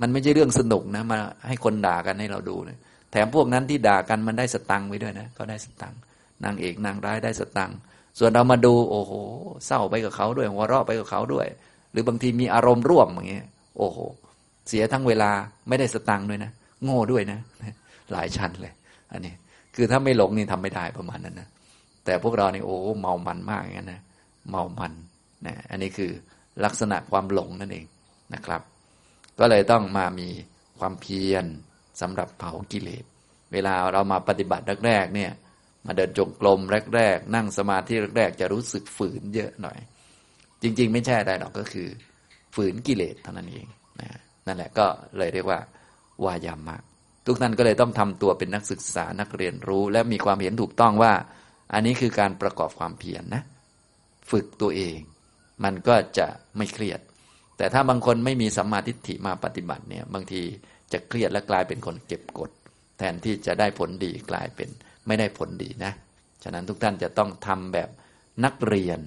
[0.00, 1.18] มันไม่ใช่เรื่องสนุกนะมา
[1.48, 2.78] ให้คนด่ากันให้เราดูเนะ
[3.10, 5.98] แถมพวกนั้นที่ด่ากันมันได้สตังค์ไว้ด้วยนะเขาได้สตังค์
[6.44, 7.78] นางเอกนางร้ายได้สตังค์
[8.18, 9.12] ส่วนเรามาดูโอ้โห
[9.66, 11.46] เศร้าไปกับเขาด้วยหัวเราะไปกับเขาด้วย
[11.92, 13.46] หรือบางทีมีอารมณ์ร่วมอย่างเงี้ย
[13.78, 13.98] โอ้โห
[14.68, 15.30] เสียทั้งเวลา
[15.68, 16.50] ไม่ได้สตังค์ด้วยนะ
[16.84, 17.38] โง่ด้วยนะ
[18.12, 18.72] หลายชั้นเลย
[19.12, 19.34] อันนี้
[19.74, 21.48] คือถ้าไม่หลงนี่ทำไม่ได้ประมาณนั้นนะ
[22.04, 24.00] แต่พวกเราเนี่โอ้เมามันมากอย่างนั้นนะ
[24.50, 24.92] เมามัน
[25.46, 26.10] นะอันนี้คือ
[26.64, 27.86] ลักษณะความหลงนั่นเอง
[28.34, 28.60] นะครับ
[29.38, 30.28] ก็เลยต้องมามี
[30.78, 31.44] ความเพียร
[32.00, 33.04] สำหรับเผากิเลส
[33.52, 35.30] เวลาเรามาปฏิบัติแรกๆเนี่ย
[35.86, 36.60] มาเดินจงกรม
[36.94, 39.78] แรก ๆ นั่งสมาธิแรก ๆ จะรู้สึกฝืนเยอะหน่อย
[40.62, 41.88] จริง ๆ ไม่ใช่อะไรหรอกก็คือ
[42.54, 43.66] ฝืนกิเลสเท่านั้นเอง
[44.00, 44.08] นะ
[44.46, 44.86] นั่นแหละก็
[45.18, 45.60] เลยเรียกว่า
[46.24, 46.76] วายามะ
[47.26, 51.12] ทุกท่านก็เลยต้องทำตัวเป็นนักศึกษานักเรียนรู้ และมีความเห็นถูกต้องว่า
[51.72, 53.42] อันนี้คือการประกอบความเพียรนนะ
[54.30, 54.98] ฝึกตัวเอง
[55.64, 56.26] มันก็จะ
[56.56, 57.00] ไม่เครียด
[57.56, 60.42] แต่ถ้าบางคนไม่มีสัมมาทิฏฐิมาปฏิบัติเนี่ย บางที
[60.92, 62.50] จะเครียดและกลายเป็นคนเก็บกด
[62.98, 64.68] แทนที่จะได้ผลดีกลายเป็น
[65.06, 65.92] ไม่ได้ผลดีนะ
[66.42, 67.88] ฉะนั้นทุกท่านจะต้องทำแบบ
[68.44, 68.98] นักเรียน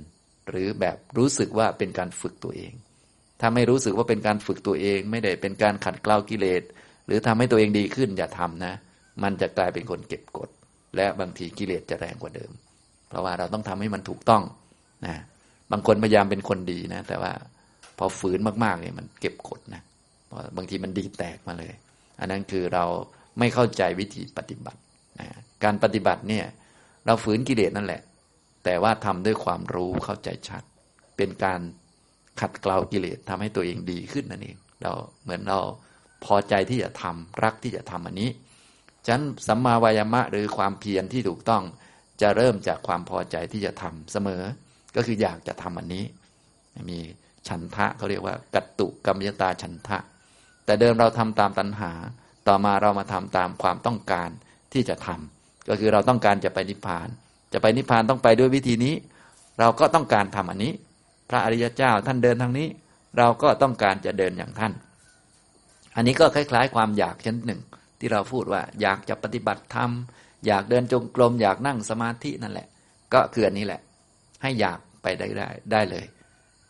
[0.49, 2.73] หรือแบบรู้สึกว่าเป็นการฝึกตัวเอง
[3.41, 6.63] ถ้าไม่รู้สึกว่าเป็นการฝึกตัวเอง ไม่ได้เป็นการขัดเกลากิเลส
[7.07, 8.73] หรือทำให้ตัวเองดีขึ้นอย่าทำนะ
[9.23, 10.49] มันจะกลายเป็นคนเก็บกด
[10.95, 12.51] และบางทีกิเลสจะแรงกว่าเดิม
[13.09, 14.43] เพราะว่าเราต้องทำให้มันถูกต้อง
[15.05, 15.15] นะ
[15.71, 17.31] บางคนพยายามเป็นคนดีนะ แต่ว่า
[17.97, 19.81] พอฝืนมากๆเนี่ยมันเก็บกดนะ
[20.57, 21.73] บางทีมันดีแตกมาเลย
[22.19, 22.85] อันนั้นคือเรา
[23.39, 24.79] ไม่เข้าใจวิธีปฏิบัติ
[25.63, 26.45] การปฏิบัติเนี่ย
[27.05, 28.01] เราฝืนกิเลสนั่นแหละ
[28.63, 30.63] แต่ว่าทำด้วยความรู้เข้าใจชัด
[31.17, 31.59] เป็นการ
[32.39, 34.91] ขัดเกลากิเลสทำให้ตัวเองดีขึ้นนั่นเองเรา
[35.23, 35.59] เหมือนเรา
[36.25, 38.29] พอใจที่จะทำรักที่จะทำอันนี้
[39.05, 41.63] ฉะนั้นสัมมาวายามะหรือความเพียรที่ถูกต้อง
[42.21, 44.41] จะเริ่มจากความพอใจที่จะทำเสมอ
[44.95, 46.03] ก็คืออยากจะทำอันนี้
[46.89, 46.99] มี
[47.47, 49.97] ฉันทะเขาเรียกว่า กัตตุกรรมยตาฉันทะ
[50.65, 51.91] แต่เดิมเราทำตามตัณหา
[52.47, 54.29] ต่อมาเรามาทำตามความต้องการ
[54.73, 57.07] ที่จะทำก็คือเราต้องการจะไปนิพพาน
[57.53, 58.95] จะไปนิพพานต้องไปด้วยวิธีนี้
[59.59, 60.73] เราก็ต้องการทำอันนี้
[61.29, 62.67] พระอริยเจ้าท่านเดินทางนี้
[63.17, 64.73] เราก็ต้องการจะเดินอย่างท่าน
[65.95, 67.61] อันนี้ก็คล้าย ๆ ความอยากชั้นหนึ่ง
[67.99, 69.91] ที่เราพูดว่าอยากจะปฏิบัติธรรม
[70.47, 72.67] อยากเดินจงกรมอยากนั่งสมาธินั่นแหละ
[73.13, 73.81] ก็คืออันนี้แหละ
[74.41, 76.05] ให้อยากไปได้ได้ได้เลย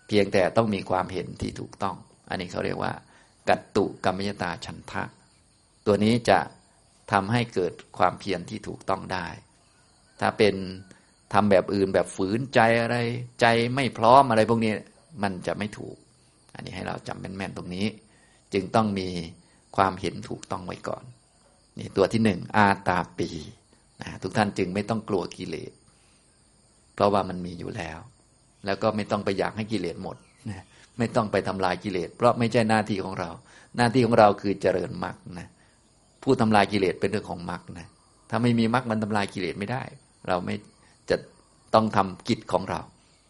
[0.07, 1.95] เพียงแต่ต้องมีความเห็นที่ถูกต้อง
[2.29, 2.93] อันนี้เขาเรียกว่า
[3.49, 5.03] กัตตุกรรมยตาฉันทะ
[5.85, 6.39] ตัวนี้จะ
[7.11, 9.27] ทำให้เกิดความเพียรที่ถูกต้องได้
[10.19, 10.55] ถ้าเป็น
[11.33, 12.97] ทำแบบอื่นแบบฝืนใจอะไร
[13.41, 13.45] ใจ
[13.75, 14.73] ไม่พร้อมอะไรพวกนี้
[15.23, 15.95] มันจะไม่ถูก
[16.55, 17.85] อันนี้ให้เราจำแม่นๆตรงนี้
[18.53, 19.09] จึงต้องมี
[19.77, 21.03] ความเห็นถูกต้องไว้ก่อน
[21.77, 23.29] นี่ตัวที่หนึ่งอาตาปี
[24.01, 25.71] นะทุกท่านจึงไม่ต้องกลัวกิเลส
[26.93, 27.99] เพราะว่ามันมีอยู่แล้ว
[28.65, 30.17] แล้วก็ไม่ต้องไปอยากให้กิเลสหมด
[30.49, 30.63] นะ
[30.97, 33.29] ไม่ต้องไปทำลายกิเลส เพราะไม่ใช่หน้าที่ของเรา
[33.77, 35.47] หน้าที่ของเราคือเจริญมรรคนะ
[36.27, 37.87] ผู้ทำลายกิเลสเป็นเรื่องของมรรคนะ
[38.29, 39.83] ถ้าไม่มีมรรคมันทำลายกิเลสไม่ได้
[40.27, 40.55] เราไม่
[41.09, 41.17] จะ
[41.73, 42.79] ต้องทำกิจของเรา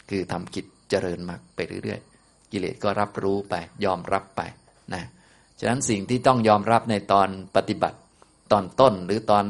[0.09, 4.41] คือทำกิจเจริญมรรคไปเรื่อยๆ กิเลสก็รับรู้ไป ยอมรับไป
[4.93, 5.03] นะ
[5.59, 7.97] ฉะนั้นสิ่งที่ต้องยอมรับในตอนปฏิบัติ
[8.51, 9.45] ตอนต้นหรือตอน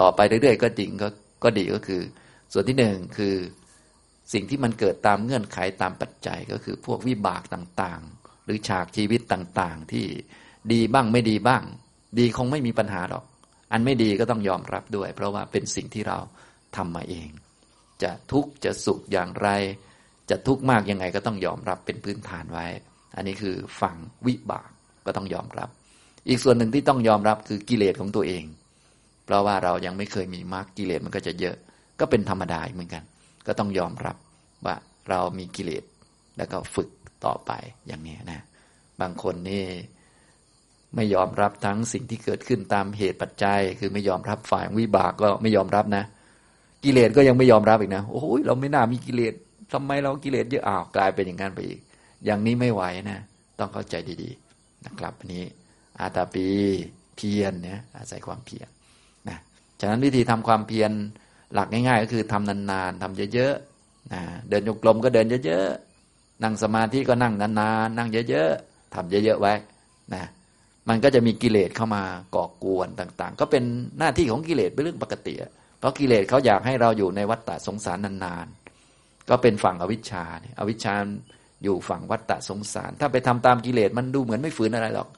[0.00, 1.08] ต่อไปเรื่อยๆ ก็จริงก็
[1.44, 2.02] ก็ดีก็คือ
[2.52, 3.34] ส่วนที่หนึ่งคือ
[4.32, 10.06] สิ่งที่มันเกิดตามเงื่อนไขตามปัจจัยก็คือพวกวิบากต่างๆ หรือฉากชีวิตต่างๆ ที่
[10.72, 11.62] ดีบ้างไม่ดีบ้าง
[12.18, 13.24] ดีคงไม่มีปัญหาหรอก
[13.72, 16.18] อันไม่ดีก็ต้องยอมรับด้วย เพราะว่าเป็นสิ่งที่เรา
[16.76, 17.28] ทำมาเอง
[18.02, 19.48] จะทุกข์จะสุขอย่างไร
[20.30, 22.66] จะทุกข์มากยังไงก็ต้องยอมรับเป็นพื้นฐานไว้
[23.16, 23.96] อันนี้คือฝั่ง
[24.26, 24.70] วิบาก
[25.06, 25.68] ก็ต้องยอมรับ
[26.28, 28.44] อีกส่วนหนึ่งที่ต้องยอมรับคือกิเลสของตัวเอง
[29.24, 31.56] เพราะว่าเรายังไม่เคยมีมรรคกิเลสมันก็จะเยอะ
[32.00, 33.02] ก็เป็นธรรมดาเหมือนกัน
[33.46, 34.16] ก็ต้องยอมรับ
[34.66, 34.76] ว่า
[35.10, 35.84] เรามีกิเลส
[36.36, 36.88] แล้วก็ฝึก
[37.24, 37.50] ต่อไป
[37.86, 38.44] อย่างนี้นะ
[39.00, 39.64] บางคนนี่
[40.96, 46.04] ไม่ยอมรับทั้งสิ่งที่เกิดขึ้นตามเหตุปัจจัย คือไม่ยอมรับฝ่ายวิบากก็ไม่ยอมรับนะ
[46.84, 49.34] กิเลสก็ยังไม่ยอมรับอีกนะโอ้ยเราไม่น่ามีกิเลส
[49.72, 51.80] ทำไมเรากิเลสเยอะอ้าวกลายเป็นอย่างนั้นไปอีก
[52.24, 53.20] อย่างนี้ไม่ไหวนะ
[53.58, 55.44] ต้องเข้าใจดีๆนะครับอันนี้
[56.00, 56.46] อาตาปี
[57.16, 58.68] เพียรเนี่ยอาศัยความเพียร
[59.28, 59.38] นะ
[59.80, 60.90] ฉะนั้นวิธีทำความเพียร
[61.54, 69.54] หลักง่าย ๆ ก็คือทำนานๆทำเยอะๆนะเดินโยกลมก็เดินเยอะๆนั่งสมาธิก็นั่งนานๆนั่งเยอะๆทำเยอะๆไว้
[70.14, 70.24] นะ
[70.88, 72.02] มันก็จะมีกิเลสเข้ามา
[72.34, 73.62] ก่อกวนต่าง ๆ ก็เป็น
[73.98, 75.34] หน้าที่ของกิเลสเป็นเรื่องปกติ
[75.78, 80.94] เพราะกิเลสเขาอยากให้เราอยู่ในวัฏฏะสงสารนานๆ ก็เป็นฝั่งอวิชชาเนี่ยอวิชชา
[81.64, 85.08] อยู่ฝั่งวัฏฏะสงสาร ถ้าไปทำตามกิเลสมันดูเหมือนไม่ฝืนอะไรหรอก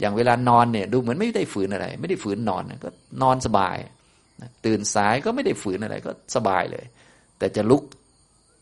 [0.00, 2.88] อย่างเวลานอนเนี่ยดูเหมือนไม่ได้ฝืนอะไร ไม่ได้ฝืนนอนก็
[3.22, 3.76] นอนสบาย
[4.66, 6.84] ตื่นสายก็ไม่ได้ฝืนอะไรก็สบายเลย
[7.38, 7.82] แต่จะลุก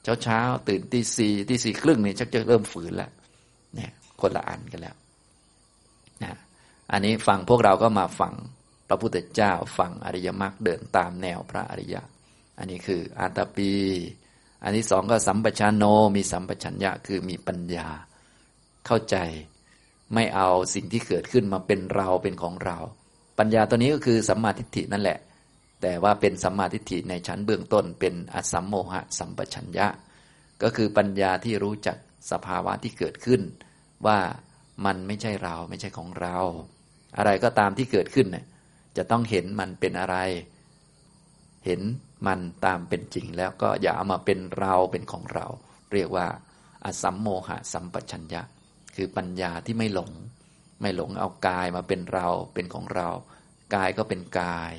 [0.05, 3.11] เช้าเช้าตื่นตีสี่ตีสี่ครึ่งเนี่ยชักจะเริ่มฝืนแล้ว
[3.75, 3.91] เนี่ย
[4.21, 4.95] คนละอันกันแล้ว
[6.93, 8.35] อันนี้ฟังพวกเราก็มาฟัง
[8.89, 12.03] พระพุทธเจ้าฟังอริยมรรคเดินตามแนวพระอริยะ
[12.59, 13.73] อันนี้คืออัตปี
[14.65, 15.85] อันที่สองก็สัมปชานโน
[16.17, 17.89] มีสัมปชัญญะคือมีปัญญา
[18.87, 19.17] เข้าใจ
[20.15, 22.79] ไม่เอาสิ่งที่เกิดขึ้นมาเป็นเราเป็นของเรา
[23.39, 25.19] ปัญญาตัวนี้ก็คือสัมมาทิฏฐินั่นแหละ
[25.83, 29.87] แต่ว่าเป็นสัมมาทิฏฐิในชั้นเบื้องต้น เป็นอสัมโมหะสัมปชัญญะ
[30.63, 31.97] ก็คือปัญญาที่รู้จัก
[32.31, 33.43] สภาวะที่เกิดขึ้น
[34.07, 34.19] ว่า
[34.85, 36.39] มันไม่ใช่เราไม่ใช่ของเรา
[37.17, 38.45] อะไรก็ตามที่เกิดขึ้นเนี่ย
[38.97, 40.17] จะต้องเห็นมันเป็นอะไร
[41.67, 41.81] เห็น
[42.27, 45.47] มันตามเป็นจริง แล้วก็อย่าเอามาเป็นเราเป็นของเรา
[45.93, 46.27] เรียกว่า
[46.85, 48.43] อสัมโมหะสัมปชัญญะ
[48.95, 50.11] คือปัญญาที่ไม่หลง
[50.81, 53.09] ไม่หลงเอากายมาเป็นเราเป็นของเรา
[53.75, 54.73] กายก็เป็นกาย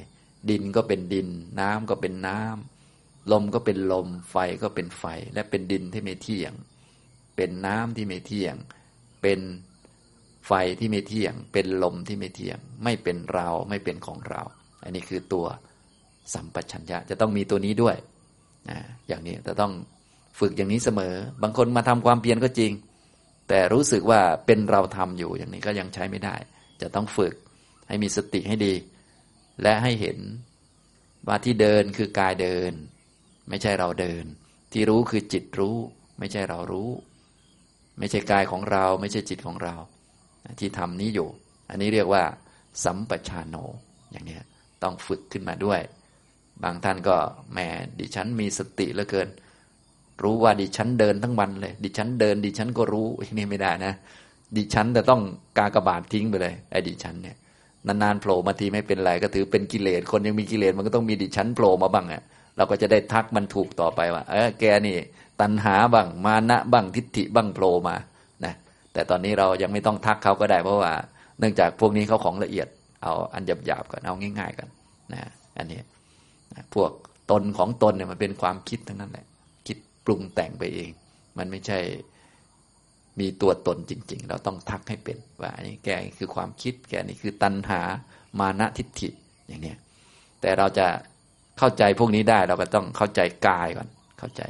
[0.49, 1.29] ดินก็เป็นดิน
[1.59, 6.53] น้ำก็เป็นน้ำลมก็เป็นลม ไฟก็เป็นไฟ และเป็นดินที่ไม่เที่ยง
[7.35, 8.55] เป็นน้ำที่ไม่เที่ยง
[9.21, 9.39] เป็น
[10.47, 14.41] ไฟที่ไม่เที่ยง เป็นลมที่ไม่เที่ยง ไม่เป็นเราไม่เป็นของเรา
[14.83, 15.45] อันนี้คือตัว
[16.33, 17.95] สัมปชัญญะจะต้องมีตัวนี้ด้วย
[18.69, 19.71] นะอย่างนี้จะต้อง
[20.39, 22.71] ฝึกอย่างนี้เสมอ บางคนมาทำความเพียรก็จริง
[23.49, 26.35] แต่รู้สึกว่าเป็นเราทำอยู่อย่างนี้ก็ยังใช้ไม่ได้
[26.81, 27.35] จะต้องฝึก
[27.87, 28.73] ให้มีสติให้ดี
[29.61, 30.17] และให้เห็น
[31.27, 32.71] ว่าที่เดินคือกายเดิน
[33.49, 34.25] ไม่ใช่เราเดิน
[34.71, 35.77] ที่รู้คือจิตรู้
[36.19, 36.89] ไม่ใช่เรารู้
[37.99, 39.75] ไม่ใช่กายของเรา ไม่ใช่จิตของเรา
[40.59, 41.27] ที่ทำนี้อยู่
[41.69, 42.23] อันนี้เรียกว่า
[42.83, 43.55] สัมปชานโน
[44.11, 44.37] อย่างนี้
[44.83, 45.79] ต้องฝึกขึ้นมาด้วย
[46.63, 47.15] บางท่านก็
[47.51, 47.59] แหม
[47.99, 49.29] ดิฉันมีสติเหลือเกิน
[50.23, 53.93] รู้ว่าดิฉันเดินทั้งวันเลย ดิฉันเดิน ดิฉันก็รู้นี่ไม่ได้นะ
[54.57, 55.21] ดิฉันจะต้อง
[55.57, 57.35] กากระบาดทิ้งไปเลยไอ้ดิฉันเนี่ย
[57.87, 62.23] นานๆโผล่มาทีไม่เป็นไรก็ถือเป็นกิเลสคนยังมีกิเลสมันก็ต้องมีดิฉันโผล่มาบ้างอะ
[62.57, 64.97] เราก็จะได้ทักมันถูกต่อไปว่า เออแกนี่
[65.41, 67.95] ตัณหาบ้างมานะบ้างทิฏฐิบ้างโผล่มา
[68.95, 70.93] แต่ตอนนี้เรายังไม่ต้องทักเขาก็ได้เพราะว่า
[71.39, 72.67] เนื่องจากพวกนี้เขาของละเอียด
[73.03, 74.67] เอาอันหยาบๆก่อนเอาง่าย ๆกัน
[75.13, 75.21] นะ
[75.57, 75.79] อันนี้
[76.73, 76.91] พวก
[77.31, 79.25] ตนของตนเนี่ยมันเป็นความคิดทั้งนั้นแหละ
[79.67, 80.91] คิดปรุงแต่งไปเอง
[81.37, 81.79] มันไม่ใช่
[83.19, 87.81] มีตัวตนจริง ๆ เราต้องทักให้เป็นว่าอันนี้แกคือความคิด แกนี่คือตัณหา
[88.39, 89.09] มานะทิฏฐิ
[89.47, 89.77] อย่างเนี้ย
[90.41, 90.87] แต่เราจะ
[91.59, 93.87] เข้าใจพวกนี้ได้เราก็ต้องเข้าใจกายก่อน
[94.19, 94.41] เข้าใจ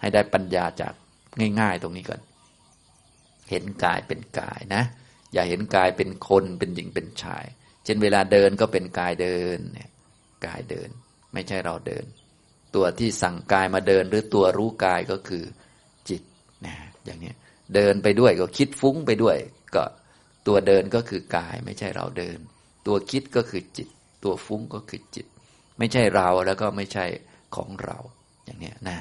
[0.00, 0.92] ให้ได้ปัญญาจาก
[1.60, 2.20] ง่าย ๆ ตรงนี้ก่อน
[3.50, 4.82] เห็นกายเป็นกายนะ
[5.32, 7.44] อย่าเห็นกายเป็นคนเป็นหญิงเป็นชาย
[7.84, 9.90] เช่นเวลาเดินก็เป็นกายเดินเนี่ย
[10.46, 10.88] กายเดิน
[11.32, 12.04] ไม่ใช่เราเดิน
[12.74, 15.44] ตัวที่สั่งกายมาเดินหรือตัวรู้กายก็คือ
[16.08, 16.22] จิต
[16.66, 16.74] นะ
[17.04, 17.32] อย่างนี้
[17.74, 19.36] เดินไปด้วยก็คิดฟุ้งไปด้วย
[19.74, 19.84] ก็
[20.46, 22.38] ตัวเดินก็คือกายไม่ใช่เราเดิน
[22.86, 23.88] ตัวคิดก็คือจิต
[24.24, 25.26] ตัวฟุ้งก็คือจิต
[25.78, 27.06] ไม่ใช่เราแล้วก็ไม่ใช่
[27.56, 27.98] ของเรา
[28.44, 28.98] อย่างนี้นะ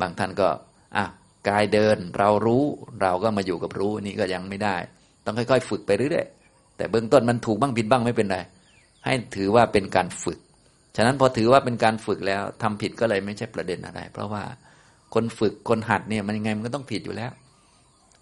[0.00, 0.48] บางท่านก็
[0.96, 1.04] อะ
[1.48, 2.64] กายเดินเรารู้
[3.02, 4.76] เราก็มาอยู่กับรู้นี่ก็ยังไม่ได้
[5.24, 8.38] ต้องค่อย ๆ ฝึกไปเรื่อยๆแต่เบื้องต้นมันถูกบ้างผิดบ้างไม่เป็นไร
[9.04, 10.38] ให้ถือว่าเป็นการฝึก
[10.96, 14.42] ฉะนั้นพอถือว่าเป็นการฝึกแล้วทำผิดก็เลยไม่ใช่ประเด็นอะไร เพราะว่า
[15.14, 17.32] คนฝึกคนหัดเนี่ยมันยังไงมันก็ต้องผิดอยู่แล้ว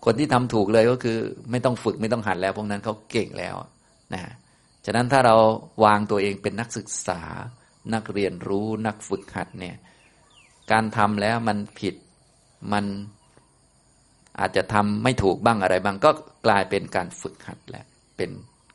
[0.05, 1.19] คนที่ทำถูกเลยก็คือ
[1.51, 3.55] ไม่ต้องฝึกไม่ต้องหัดแล้วพวกนั้นเขาเก่งแล้ว
[4.15, 4.21] นะ
[4.87, 5.37] ฉะนั้นถ้าเรา
[5.85, 7.21] วางตัวเองเป็นนักศึกษา
[7.95, 9.77] นักเรียนรู้นักฝึกหัดเนี่ย
[10.73, 11.95] การทำแล้วมันผิด
[12.73, 12.85] มัน
[14.41, 16.11] อาจจะทำไม่ถูกบ้างอะไรบ้าง ก็
[16.47, 17.85] กลายเป็นการฝึกหัดแหละ
[18.17, 18.31] เป็น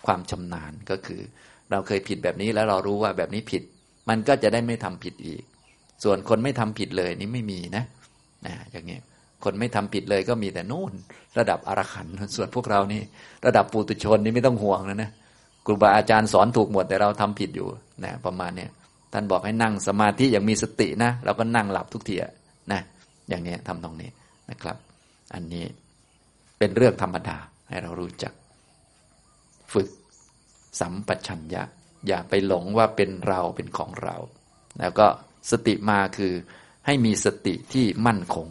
[0.05, 1.21] ความชำนาญก็คือ
[1.71, 3.63] เราเคยผิดแบบนี้แล้วเรารู้ว่าแบบนี้ผิด
[4.09, 5.43] มันก็จะได้ไม่ทำผิดอีก
[6.03, 7.83] ส่วนคนไม่ทำผิดเลยนี่ไม่มีนะ
[8.45, 8.99] นะอย่างนี้
[9.43, 10.91] คนไม่ทำผิดเลยก็มีแต่นู่น
[11.37, 13.01] ระดับอรหันต์ส่วนพวกเรานี่
[13.45, 15.09] ระดับปุตุชนนี่ไม่ต้องห่วงแล้วนะ
[15.65, 17.67] ครูบาอาจารย์สอนถูกหมดแต่เราทำผิดอยู่
[18.03, 18.69] นะประมาณเนี้ย
[19.13, 22.15] ท่านบอกให้นั่งสมาธิอย่างมีสตินะเราก็นั่งหลับทุกที
[22.71, 22.81] นะ
[23.29, 24.09] อย่างนี้ทำตรงนี้
[24.49, 24.77] นะครับ
[25.33, 25.65] อันนี้
[26.57, 27.37] เป็นเรื่องธรรมดา
[27.69, 28.33] ให้เรารู้จัก
[29.73, 29.89] ฝึก
[30.79, 31.63] สัมปชัญญะ
[32.07, 34.15] อย่าไปหลงว่าเป็นเราเป็นของเรา
[34.79, 35.07] แล้วก็
[35.51, 36.33] สติมาคือ
[36.85, 38.47] ให้มีสติที่มั่นคง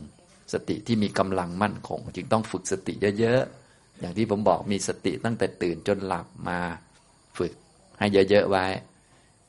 [0.52, 6.60] สติที่มีกำลังมั่นคง จึงต้องฝึกสติเยอะๆ อย่างที่ผมบอกมีสติตั้งแต่ตื่นจนหลับมา
[7.38, 7.52] ฝึก
[7.98, 8.66] ให้เยอะๆไว้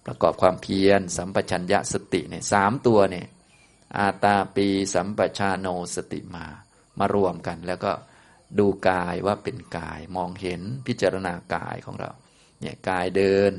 [0.06, 3.28] ประกอบความเพียรสัมปชัญญะสติเนี่ยสามตัวเนี่ย
[4.00, 6.46] อาตาปีสัมปชาโนสติมา
[7.00, 7.92] มารวมกัน แล้วก็
[8.60, 12.12] ดูกายว่าเป็นกายมองเห็นพิจารณากายของเรา
[12.60, 13.52] เนี่ยกายเดิน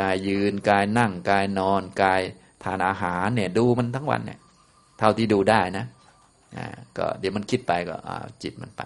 [0.00, 2.20] กายยืน กายนั่ง กายนอน กาย
[2.64, 4.40] ทานอาหารเนี่ยดูมันทั้งวันเนี่ย
[4.98, 5.86] เท่าที่ดูได้นะ
[6.56, 6.66] อ่า
[6.98, 7.96] ก็เดี๋ยวมันคิดไปก็
[8.42, 8.82] จิตมันไป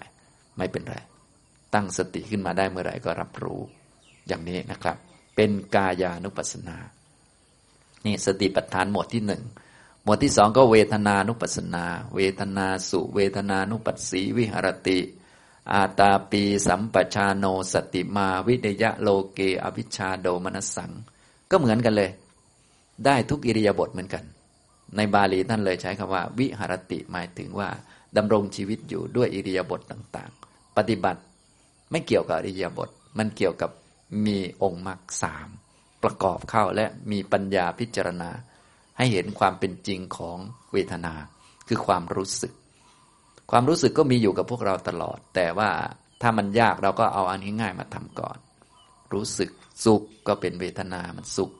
[0.57, 0.97] ไม่เป็นไร
[1.73, 3.61] ตั้งสติขึ้นมาได้เมื่อไหร่ก็รับรู้
[4.27, 4.97] อย่างนี้นะครับ
[5.35, 6.77] เป็นกายานุปัสสนา
[8.05, 9.43] นี่สติปัฏฐานหมวดที่หนึ่ง
[10.09, 11.85] มวดที่สองก็เวทนานุปัสนา
[12.15, 14.99] เวทนาสุเวทนานุปัสสีวิหรติ
[15.73, 20.91] อาตาปีสัมปชาโนสติมาวิเดยะโลเกอภิชาโดมนสัง
[21.51, 22.11] ก็เหมือนกันเลย
[23.05, 24.23] ได้ทุกอิริยาบถเหมือนกัน
[24.95, 27.69] ในบาลีท่านเลยใช้คำว่า วิหารติหมายถึงว่า
[28.17, 31.21] ดำรงชีวิตอยู่ด้วยอิริยาบถต่างๆ ปฏิบัติ
[31.91, 33.71] ไม่เกี่ยวกับอิริยาบถมันเกี่ยวกับ
[34.25, 35.47] มีองค์มรรคสาม
[36.03, 38.31] ประกอบเข้าและมีปัญญาพิจารณา
[38.97, 40.37] ให้เห็นความเป็นจริงของ
[40.73, 41.13] เวทนา
[41.67, 42.53] คือความรู้สึก
[43.51, 45.69] ความรู้สึกก็มีอยู่กับพวกเราตลอด แต่ว่า
[46.21, 48.37] ถ้ามันยากเราก็เอาอันง่ายๆมาทำก่อน
[49.13, 49.49] รู้สึก
[49.85, 51.51] สุขก็เป็นเวทนามันสุข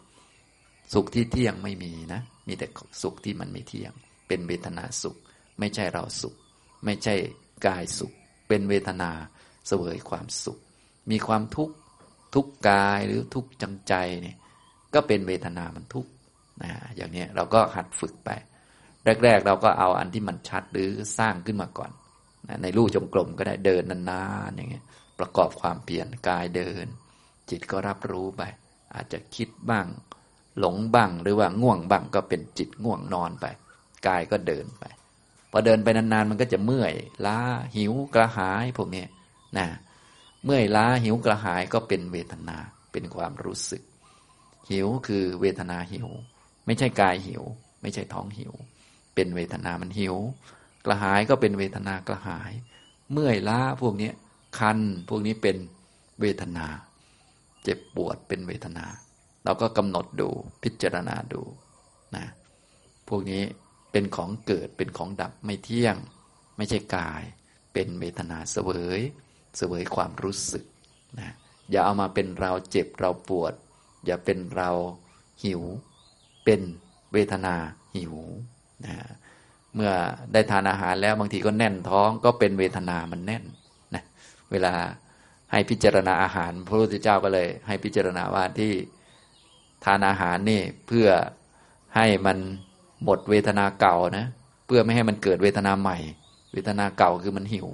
[0.93, 2.67] สุขที่เที่ยงไม่มีนะ มีแต่
[3.01, 3.93] สุขที่มันไม่เที่ยง
[4.27, 5.17] เป็นเวทนาสุข
[5.59, 6.35] ไม่ใช่เราสุข
[6.85, 7.15] ไม่ใช่
[7.65, 8.11] กายสุข
[8.47, 9.11] เป็นเวทนา
[9.67, 10.59] เสวยความสุข
[11.11, 11.75] มีความทุกข์
[12.33, 14.37] ทุกกายหรือทุกจังใจเนี่ย
[14.93, 16.09] ก็เป็นเวทนามันทุกข์
[16.63, 18.29] นะอย่างนี้เราก็หัดฝึกไป
[19.23, 21.91] แรก ๆ เราก็เอาอันที่มันชัดหรือสร้างขึ้นมาก่อน
[22.47, 24.85] นะในรูจงกลมก็ได้เดินนานๆอย่างเงี้ย
[25.19, 26.85] ประกอบความเปลี่ยนกายเดิน
[27.49, 28.41] จิตก็รับรู้ไป
[28.93, 29.87] อาจจะคิดบ้าง
[30.59, 33.45] หลงบ้างหรือว่าง่วงบ้างก็เป็นจิตง่วงนอนไป
[34.07, 34.83] กายก็เดินไป
[35.51, 36.93] พอเดินไปนานๆ มันก็จะเมื่อย
[37.25, 37.39] ล้า
[37.75, 39.03] หิวกระหายพวกนี้
[39.57, 39.67] นะ
[40.45, 42.57] เมื่อยล้าหิวกระหายก็เป็นเวทนา
[42.91, 43.81] เป็นความรู้สึก
[44.71, 46.07] หิวคือเวทนาหิว
[46.67, 47.43] ไม่ใช่กายหิว
[47.81, 48.53] ไม่ใช่ท้องหิว
[49.15, 50.15] เป็นเวทนามันหิว
[50.85, 52.51] กระหายก็เป็นเวทนากระหาย
[53.11, 54.11] เมื่อยล้าพวกนี้
[54.59, 55.57] คันพวกนี้เป็น
[56.21, 56.67] เวทนา
[57.63, 58.85] เจ็บปวดเป็นเวทนา
[59.43, 60.29] เราก็กำหนดดู
[60.63, 61.41] พิจารณาดู
[62.15, 62.25] นะ
[63.07, 63.43] พวกนี้
[63.91, 65.95] เป็นของเกิดเป็นของดับไม่เที่ยง
[66.57, 67.23] ไม่ใช่กาย
[67.73, 69.01] เป็นเวทนาเสวย
[69.57, 70.65] เสวยความรู้สึก
[71.19, 71.31] นะ
[71.71, 73.53] อย่าเอามาเป็นเราเจ็บเราปวด
[74.05, 74.69] อย่าเป็นเรา
[75.43, 75.63] หิว
[76.47, 76.65] เป็น
[77.13, 77.55] เวทนา
[77.95, 78.15] หิว
[78.85, 78.95] นะ
[79.75, 79.91] เมื่อ
[80.33, 83.43] ได้ทานอาหารแล้วบางทีก็แน่นท้องก็เป็นเวทนามันแน่น
[83.93, 84.03] นะ
[84.51, 84.73] เวลา
[85.51, 88.71] ให้พิจารณาอาหาร พระพุทธเจ้าก็เลย ให้พิจารณาว่าที่
[89.85, 91.07] ทานอาหารนี่เพื่อ
[91.95, 92.37] ให้มัน
[93.03, 94.25] หมดเวทนาเก่านะ
[94.65, 95.97] เพื่อไม่ให้มันเกิดเวทนาใหม่
[96.53, 97.67] เวทนาเก่าคือมันหิว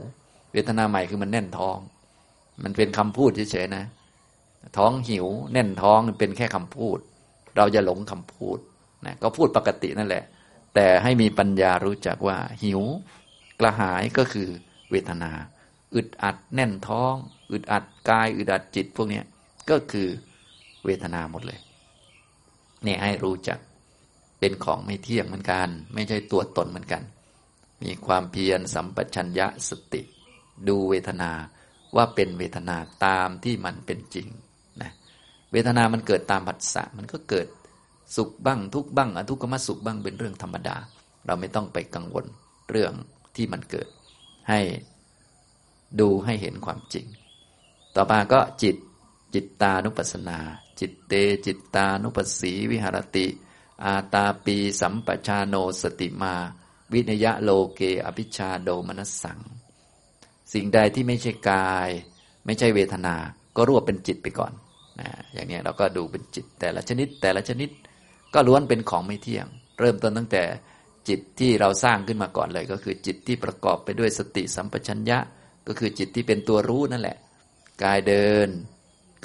[0.54, 1.78] เวทนาใหม่คือมันแน่นท้อง
[2.64, 3.86] มันเป็นคำพูดเฉยๆนะ
[4.78, 7.00] ท้องหิว แน่นท้องเป็นแค่คำพูด
[7.58, 8.58] เราจะหลงคำพูด
[9.06, 10.24] นะก็พูดปกตินั่นแหละ
[10.76, 12.82] แต่ให้มีปัญญารู้จักว่า หิว
[13.60, 14.50] กระหายก็คือ
[14.92, 15.32] เวทนา
[15.96, 17.16] อึดอัดแน่นท้อง
[17.52, 19.22] อึดอัดกาย อึดอัดจิต พวกนี้
[19.70, 20.08] ก็คือ
[20.86, 21.60] เวทนาหมดเลย
[22.84, 23.60] เนี่ยให้รู้จัก
[24.40, 27.04] เป็นของไม่เที่ยงเหมือนกัน ไม่ใช่ตัวตนเหมือนกัน
[27.84, 30.02] มีความเพียรสัมปชัญญะสติ
[30.68, 31.32] ดูเวทนา
[31.96, 34.28] ว่าเป็นเวทนาตามที่มันเป็นจริง
[35.54, 37.48] เวทนามันเกิดตามผัสสะมันก็เกิด
[38.16, 40.78] สุขบ้างทุกบ้างอทุกขมสุขบ้างเป็นเรื่องธรรมดา
[41.26, 42.26] เราไม่ต้องไปกังวล
[42.70, 42.94] เรื่อง
[43.36, 43.88] ที่มันเกิด
[44.50, 44.60] ให้
[46.00, 47.06] ดูให้เห็นความจริง
[47.96, 48.76] ต่อมาก็จิต
[49.34, 50.40] จิตตานุปัสสนา
[50.80, 51.14] จิตเต
[51.46, 53.28] จิตตานุปัสสีวิหารติ
[53.84, 56.36] อาตาปี สัมปชาโนสติมา
[56.94, 59.40] วินยะโลเก อภิชาโดมนัสสัง
[60.54, 61.90] สิ่งใดที่ไม่ใช่กาย
[62.46, 63.16] ไม่ใช่เวทนา
[63.56, 64.54] ก็รวบเป็นจิตไปก่อน
[65.34, 67.70] อย่างนี้เราก็ดูเป็นจิตแต่ละชนิดแต่ละชนิด
[68.34, 69.48] ก็ล้วนเป็นของไม่เที่ยง
[69.80, 70.44] เริ่มต้นตั้งแต่
[71.10, 75.20] จิตที่เราสร้างขึ้นมาก่อนเลย ก็คือจิตที่ประกอบไปด้วยสติสัมปชัญญะ
[75.68, 77.18] ก็คือจิตที่เป็นตัวรู้นั่นแหละ
[77.84, 78.50] กายเดิน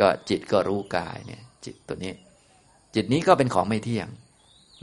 [0.00, 2.12] ก็จิตก็รู้กายเนี่ยจิตตัวนี้
[2.94, 4.08] จิตนี้ก็เป็นของไม่เที่ยง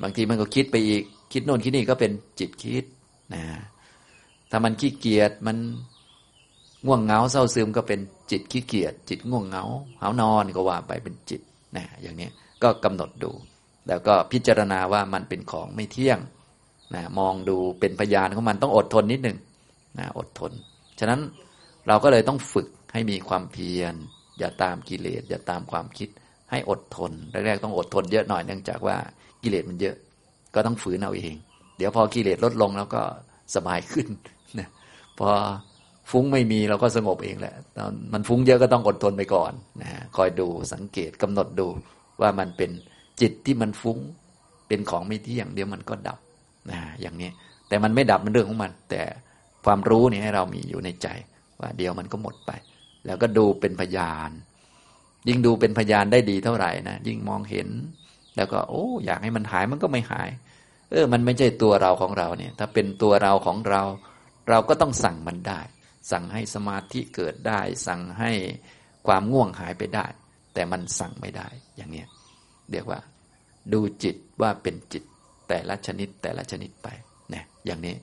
[0.01, 2.83] บางทีมันก็คิดไปอีกคิดโน่นคิดนี่ก็เป็นจิตคิด
[3.33, 3.43] นะ
[4.51, 5.57] ถ้ามันขี้เกียจมัน
[6.85, 7.99] ง่วงเหงาเศร้าซึมก็เป็น
[8.31, 9.63] จิตขี้เกียจจิตง่วงเหงา
[10.01, 11.41] หานอนก็ว่าไปเป็นจิต
[11.77, 12.29] นะอย่างนี้
[12.63, 13.31] ก็กำหนดดู
[13.87, 16.19] แล้วก็พิจารณาว่ามันเป็นของไม่เที่ยง
[16.95, 19.37] นะมองดูเป็นพยานของมันต้องอดทนนิดหนึ่ง
[19.99, 20.51] นะอดทน
[20.99, 21.19] ฉะนั้น
[21.87, 23.93] เราก็เลยต้องฝึกให้มีความเพียร
[24.39, 26.09] อย่าตามกิเลส อย่าตามความคิด
[26.51, 28.97] ให้อดทนแรกๆต้องอดทนเยอะหน่อยเนื่องจากว่า
[29.43, 29.95] กิเลสมันเยอะ
[30.55, 31.35] ก็ต้องฝืนเอาเอง
[31.77, 33.01] เดี๋ยวพอกิเลสลดลงแล้วก็
[33.55, 34.07] สบายขึ้น
[34.59, 34.67] นะ
[35.19, 35.29] พอ
[36.11, 39.51] ฟุ้งไม่มีเราก็สงบเองแหละตอนมันฟุ้งเยอะก็ต้องอดทนไปก่อน
[39.81, 41.67] นะคอยดูสังเกตกำหนดดู
[42.21, 42.71] ว่ามันเป็น
[43.21, 43.97] จิตที่มันฟุ้ง
[44.67, 46.19] เป็นของไม่เที่ยงเดี๋ยวมันก็ดับ
[46.71, 47.29] นะอย่างนี้
[47.67, 49.01] แต่มันไม่ดับมันเรื่องของมัน แต่
[49.65, 51.07] ความรู้นี่ให้เรามีอยู่ในใจ
[51.61, 52.51] ว่าเดี๋ยวมันก็หมดไป
[53.05, 54.29] แล้วก็ดูเป็นพยาน
[55.27, 57.69] ยิ่งดูเป็นพยานได้ดีเท่าไหร่นะยิ่งมองเห็น
[58.35, 60.29] แล้วก็โอ้อยากให้มันหายมันก็ไม่หาย
[60.91, 63.81] เออ มันไม่ใช่ตัวเราของเราเนี่ย ถ้าเป็นตัวเราของเรา
[64.49, 65.59] เราก็ต้องสั่งมันได้
[66.11, 68.31] สั่งให้สมาธิเกิดได้ สั่งให้
[69.07, 70.05] ความง่วงหายไปได้
[70.53, 71.47] แต่มันสั่งไม่ได้
[71.77, 72.07] อย่างเนี้ย
[72.71, 72.99] เรียกว่า
[73.73, 75.03] ดูจิตว่าเป็นจิต
[75.47, 76.87] แต่ละชนิดแต่ละชนิดไป
[77.33, 77.95] นี่ยอย่างนี้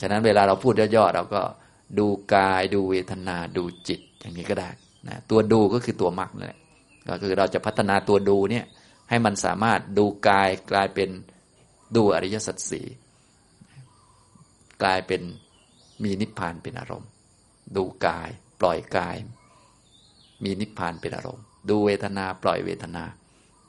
[0.00, 1.42] ฉะนั้นเวลาเราพูดย่อๆเราก็
[1.98, 4.70] ดูกายดูเวทนาดูจิตอย่างนี้ก็ได้
[5.08, 6.60] นะตัวดูก็คือตัวมรรคนั่นแหละ
[7.08, 8.64] ก็คือเราจะพัฒนาตัวดูเนี่ย
[9.08, 11.10] ให้มันสามารถดูกายกลายเป็น
[11.96, 12.86] ดูอริยสัจสี่
[14.82, 15.22] กลายเป็น
[16.04, 17.08] มีนิพพานเป็นอารมณ์
[17.76, 18.30] ดูกาย
[18.60, 19.16] ปล่อยกาย
[20.44, 23.04] มีนิพพานเป็นอารมณ์ ดูเวทนาปล่อยเวทนา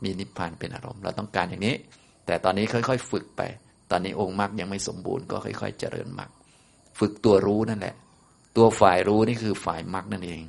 [0.03, 1.75] มีนิพพานเป็นอารมณ์ เราต้องการอย่างนี้
[2.25, 3.41] แต่ตอนนี้ค่อย ๆ ฝึกไป
[3.91, 6.29] ตอนนี้องค์มรรคยังไม่สมบูรณ์ก็ค่อย ๆ เจริญมรรค
[6.99, 7.95] ฝึกตัวรู้นั่นแหละ
[8.57, 10.41] ตัวฝ่ายรู้นี่คือฝ่ายมรรคนั่นเอง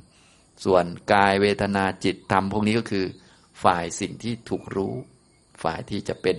[0.64, 3.06] ส่วนกายเวทนาจิตธรรมพวกนี้ก็คือ
[3.64, 4.94] ฝ่ายสิ่งที่ถูกรู้
[5.62, 6.38] ฝ่ายที่จะเป็น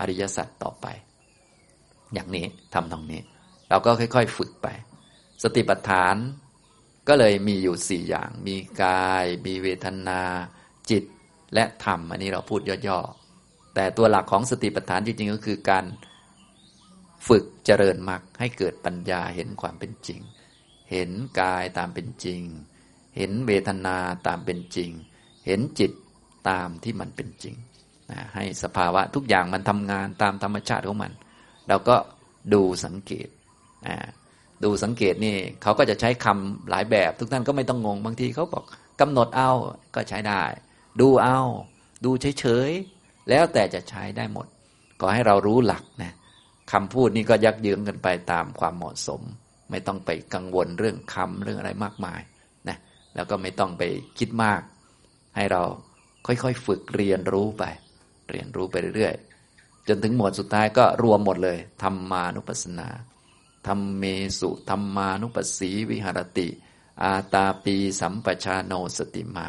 [0.00, 0.86] อริยสัจต่อไป
[2.14, 3.20] อย่างนี้ทำตรงนี้
[3.72, 4.68] เราก็ค่อย ๆ ฝึกไป
[5.42, 6.16] สติปัฏฐาน
[7.08, 10.20] ก็เลยมีอยู่สี่อย่าง มีกาย มีเวทนา
[10.90, 11.04] จิต
[11.54, 15.84] และธรรม อันนี้เราพูดย่อๆ แต่ตัวหลักของสติปัฏฐานจริงๆ ก็คือการ
[17.28, 20.20] ฝึกเจริญมรรคให้เกิดปัญญาเห็นความเป็นจริง
[20.92, 21.10] เห็น
[21.40, 22.42] กายตามเป็นจริง
[23.16, 23.96] เห็นเวทนา
[24.26, 24.90] ตามเป็นจริง
[25.46, 25.92] เห็นจิต
[26.48, 27.54] ตามที่มันเป็นจริง
[28.34, 31.12] ให้สภาวะทุกอย่างมันทำงานตามธรรมชาติของมัน
[31.68, 31.96] เราก็
[32.52, 33.28] ดูสังเกต
[34.64, 38.64] ดูสังเกตนี่เขาก็จะใช้คำหลายแบบ ทุกท่านก็ไม่ต้องงง บางทีเขาบอก
[39.00, 39.50] กำหนดเอา
[39.94, 40.42] ก็ใช้ได้
[41.00, 41.40] ดูเอา
[42.04, 44.46] ดูเฉยๆ แล้วแต่จะใช้ได้หมด
[45.00, 46.12] ก็ให้เรารู้หลักนะ
[46.72, 49.20] คำพูดนี่ก็ยักยืงกันไปตามความเหมาะสม
[49.70, 52.20] ไม่ต้องไปกังวลเรื่องคำเรื่องอะไรมากมาย
[52.68, 52.76] นะ
[53.14, 53.82] แล้วก็ไม่ต้องไป
[54.18, 54.60] คิดมาก
[55.36, 55.62] ให้เรา
[56.26, 57.64] ค่อยๆ ฝึกเรียนรู้ไป
[58.30, 62.88] เรียนรู้ไปเรื่อยๆจนถึงหมวดสุดท้ายก็รวมหมดเลยธรรมานุปัสสนา
[63.66, 64.04] ธรรมเม
[64.40, 66.48] สุธรรมานุปัสสีวิหารติ
[67.02, 69.48] อาตาปีสัมปชาโนสติมา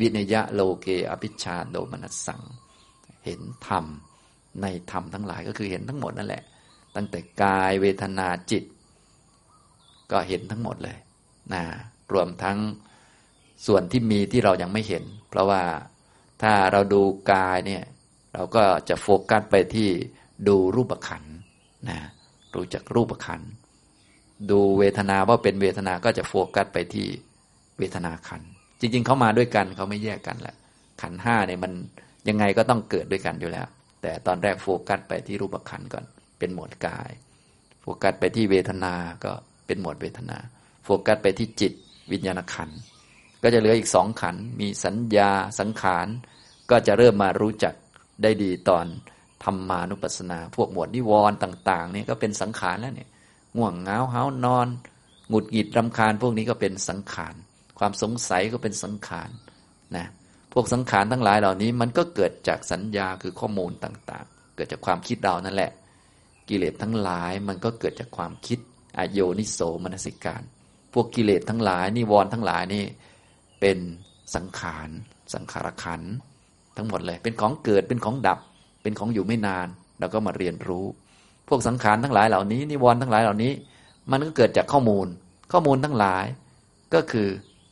[0.00, 2.42] วินยะโลเกอภิชาโดมนัสสัง
[3.24, 3.84] เห็นธรรม
[4.62, 6.42] ในธรรมทั้งหลายก็คือเห็นทั้งหมดนั่นแหละ
[6.96, 8.64] ตั้งแต่กายเวทนาจิต
[10.10, 10.96] ก็เห็นทั้งหมดเลย
[11.52, 11.62] นะ
[12.12, 12.58] รวมทั้ง
[13.66, 15.62] ส่วนที่มีที่เรายังไม่เห็น เพราะว่า
[16.42, 17.84] ถ้าเราดูกายเนี่ย
[18.34, 19.90] เราก็จะโฟกัสไปที่
[20.48, 21.24] ดูรูปขัน
[21.88, 21.98] นะ
[22.54, 23.40] รู้จักรูปขัน
[24.50, 27.06] ดูเวทนาว่าเป็นเวทนาก็จะโฟกัสไปที่
[27.78, 28.42] เวทนาขัน
[28.80, 30.56] จริง ๆเขามาด้วยกันเขาไม่แยกกันแหละ
[31.02, 31.72] ขันห้าเนี่ยมัน
[32.28, 33.66] ยังไงก็ต้องเกิดด้วยกันอยู่แล้ว
[34.02, 36.04] แต่ตอนแรกโฟกัสไปที่รูปขันก่อน
[36.38, 37.10] เป็นหมวดกาย
[37.82, 38.94] โฟกัสไปที่เวทนา
[39.24, 39.32] ก็
[39.66, 40.38] เป็นหมวดเวทนา
[40.84, 41.72] โฟกัสไปที่จิต
[42.12, 42.70] วิญญาณขัน
[43.42, 45.30] ก็จะเหลืออีกสองขันมีสัญญา
[45.60, 46.06] สังขาร
[46.70, 47.74] ก็จะเริ่มมารู้จัก
[48.22, 48.86] ได้ดีตอน
[49.44, 53.08] ธรรมานุปัสสนา พวกหมวดนิวรณ์ต่างๆนี่ยก็เป็นสังขารแล้วเนี่ย
[53.56, 54.68] ง่วงเงาเฮานอน
[55.28, 57.34] หงุดหงิดรำคาญ พวกนี้ก็เป็นสังขาร
[57.78, 59.30] ความสงสัยก็เป็นสังขาร
[59.96, 60.06] นะ
[60.52, 65.72] พวกสังขารทั้งหลายเหล่านี้ มันก็เกิดจากสัญญาคือข้อมูลต่าง ๆ เกิดจากความคิดเรานั่นแหละ
[66.48, 68.58] กิเลสทั้งหลายมันก็เกิดจากความคิด
[68.98, 70.42] อโยนิโสมนสิการ
[70.94, 72.84] พวกกิเลสทั้งหลายนิวรณ์ทั้งหลายนี่
[73.60, 73.78] เป็น
[74.34, 74.88] สังขาร
[75.34, 76.02] สังขารขัน
[76.76, 78.38] ทั้งหมดเลย เป็นของเกิดเป็นของดับ
[78.82, 79.66] เป็นของอยู่ไม่นาน
[79.98, 80.86] เราก็มาเรียนรู้
[81.48, 83.52] พวกสังขารทั้งหลายเหล่านี้นิวรณ์ทั้งหลายเหล่านี้
[84.10, 85.06] มันก็เกิดจากข้อมูล
[85.52, 86.24] ข้อมูลทั้งหลาย
[86.94, 87.28] ก็คือ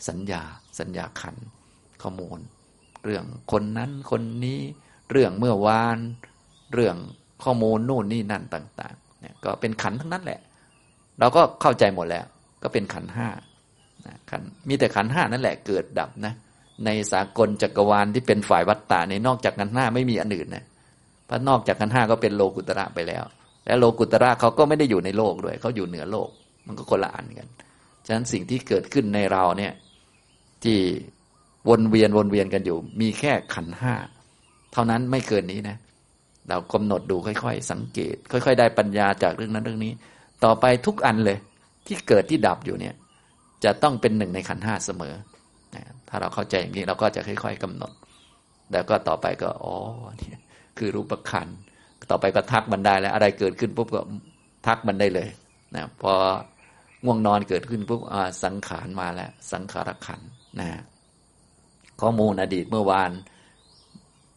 [0.08, 0.42] สัญญา
[0.80, 1.36] สัญญาขัน
[2.02, 2.38] ข้อมูล
[3.04, 4.60] เรื่องคนนั้นคนนี้
[5.10, 5.98] เรื่องเมื่อวาน
[6.72, 6.96] เรื่อง
[7.44, 10.40] ข้อมูลนู่นนี่นั่นต่างๆเนี่ยก็เป็นขันทั้งนั้นแหละ
[11.18, 12.24] เราก็เข้าใจหมดแล้ว
[12.62, 13.28] ก็เป็นขันห้า
[14.30, 16.34] ขันมีแต่ขันห้านั่นแหละเกิดดับนะ
[16.84, 20.64] ในสากลจักรวาลที่เป็นฝ่ายวัตตาในนอกจากขันห้าไม่มีอันอื่นนะ
[21.26, 23.24] เพราะนอกจากขันห้าก็เป็นโลกุตระไปแล้ว
[23.66, 26.28] และโลกุตระเขาก็ไม่ได้อยู่ในโลกด้วย เขาอยู่เหนือโลก
[26.66, 27.48] มันก็คนละอันกัน
[28.06, 29.72] ฉะนั้นสิ่งที่เกิดขึ้นในเราเนี่ย
[30.64, 30.78] ที่
[31.68, 33.94] วนเวียนวนเวียนกันอยู่ มีแค่ขันห้า
[34.72, 35.76] เท่านั้นไม่เกินนี้นะ
[36.48, 39.92] เรากำหนดดูค่อยๆ สังเกต ค่อย ๆ ได้ปัญญาจากเรื่องนั้นเรื่องนี้
[40.44, 41.38] ต่อไปทุกอันเลย
[41.86, 42.94] ที่เกิดที่ดับอยู่เนี่ย
[43.64, 45.14] จะต้องเป็นหนึ่งในขันห้าเสมอ
[46.08, 47.92] ถ้าเราเข้าใจอย่างนี้เราก็จะค่อย ๆกำหนด
[48.72, 49.74] แล้วก็ต่อไปก็อ๋อ
[50.20, 50.28] นี่
[50.78, 51.48] คือรูปขัน
[52.10, 54.00] ต่อไปก็ทักมันได้แล้ว อะไรเกิดขึ้นปุ๊บก็
[54.66, 55.28] ทักมันได้เลย
[55.74, 56.12] นะพอ
[57.04, 58.00] ง่วงนอนเกิดขึ้นปุ๊บ
[58.44, 60.20] สังขารมาแล้ว สังขารขัน
[60.60, 60.68] นะ
[62.00, 63.10] ข้อมูลอดีตเมื่อวาน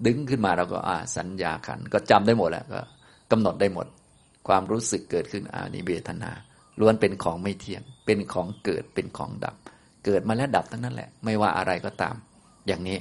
[0.06, 2.82] ดึงขึ้นมาเราก็อ่าสัญญาขันก็จำได้หมดแล้วก็
[3.32, 3.88] กำหนดได้หมด
[4.48, 6.32] ความรู้สึกเกิดขึ้นอ่านิเวทนา
[6.80, 9.56] ล้วนเป็นของไม่เที่ยง เป็นของเกิดเป็นของดับ
[10.06, 12.16] เกิดมาแล้วดับทั้งนั้นแหละ ไม่ว่าอะไรก็ตาม
[12.68, 12.98] อย่างนี้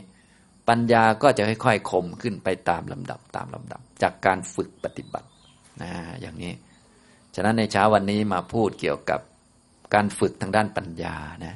[0.68, 5.28] ปัญญาก็จะค่อยๆคมขึ้นไปตามลำดับตามลำดับ จากการฝึกปฏิบัติ
[5.82, 5.90] นะ
[6.20, 6.52] อย่างนี้
[7.34, 9.20] ฉะนั้นในเช้าวันนี้มาพูดเกี่ยวกับ
[9.94, 11.16] การฝึกทางด้านปัญญา
[11.46, 11.54] นะ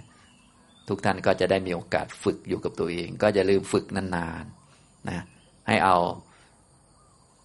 [0.89, 5.21] ทุกท่านก็จะได้มีโอกาสฝึกอยู่กับตัวเอง ก็อย่าลืมฝึกนานๆนะ
[5.69, 5.97] ให้เอา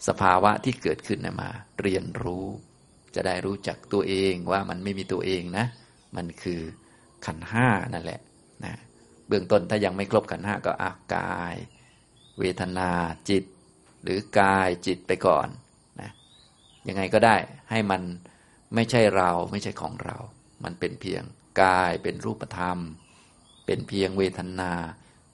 [0.08, 1.50] สภาวะที่เกิดขึ้นมา
[1.82, 2.46] เรียนรู้
[3.16, 5.66] จะได้รู้จักตัวเองว่ามันไม่มีตัวเองนะ
[6.16, 6.60] มันคือ
[7.26, 8.20] ขันห้านั่นแหละ
[9.28, 11.56] เบื้องต้นถ้ายังไม่ครบขันห้าก็อากาย
[12.40, 12.90] เวทนา
[13.30, 13.44] จิต
[14.04, 15.48] หรือกายจิตไปก่อน
[16.02, 16.12] นะ
[16.88, 17.36] ยังไงก็ได้
[17.72, 18.02] ให้มัน
[18.76, 20.18] ไม่ใช่เราไม่ใช่ของเรา
[20.64, 21.24] มันเป็นเพียง
[21.62, 22.78] กายเป็นรูปธรรม
[23.66, 24.72] เป็นเพียงเวทนา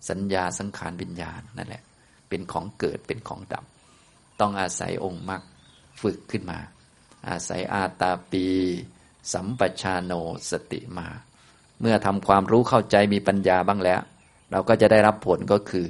[0.09, 1.83] สัญญาสังขารวิญญาณนั่นแหละ
[2.29, 3.65] เป็นของเกิดเป็นของดับ
[4.39, 5.41] ต้องอาศัยองค์มรรค
[6.01, 6.59] ฝึกขึ้นมา
[7.29, 8.47] อาศัยอาตาปี
[9.33, 10.13] สัมปชาโน
[10.51, 11.07] สติมา
[11.81, 14.01] เมื่อทำความรู้เข้าใจมีปัญญาบ้างแล้ว
[14.51, 15.89] เราก็จะได้รับผลก็คือ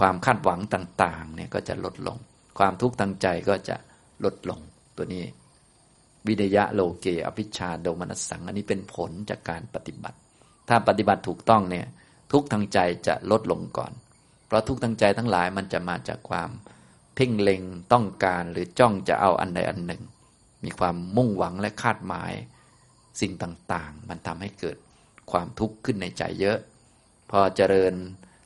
[0.00, 2.18] ความคาดหวังต่างๆเนี่ยก็จะลดลง
[2.58, 3.76] ความทุกข์ทางใจก็จะ
[4.24, 4.60] ลดลง
[4.96, 5.24] ตัวนี้
[6.28, 10.18] วิทยะโลเกอภิชาโดมนัสสัง อันนี้เป็นผลจากการปฏิบัติ
[10.68, 11.86] ถ้าปฏิบัติถูกต้องเนี่ย
[12.32, 13.92] ทุกทางใจจะลดลงก่อน
[14.46, 16.50] เพราะทุกทางใจทั้งหลายมันจะมาจากความ
[17.14, 20.02] เพ่งเล็งต้องการหรือจ้องจะเอาอันใดอันหนึ่ง
[20.64, 22.32] มีความมุ่งหวังและคาดหมาย
[23.20, 24.76] สิ่งต่างๆ มันทำให้เกิด
[25.32, 26.58] ความทุกข์ขึ้นในใจเยอะ
[27.30, 27.94] พอเจริญ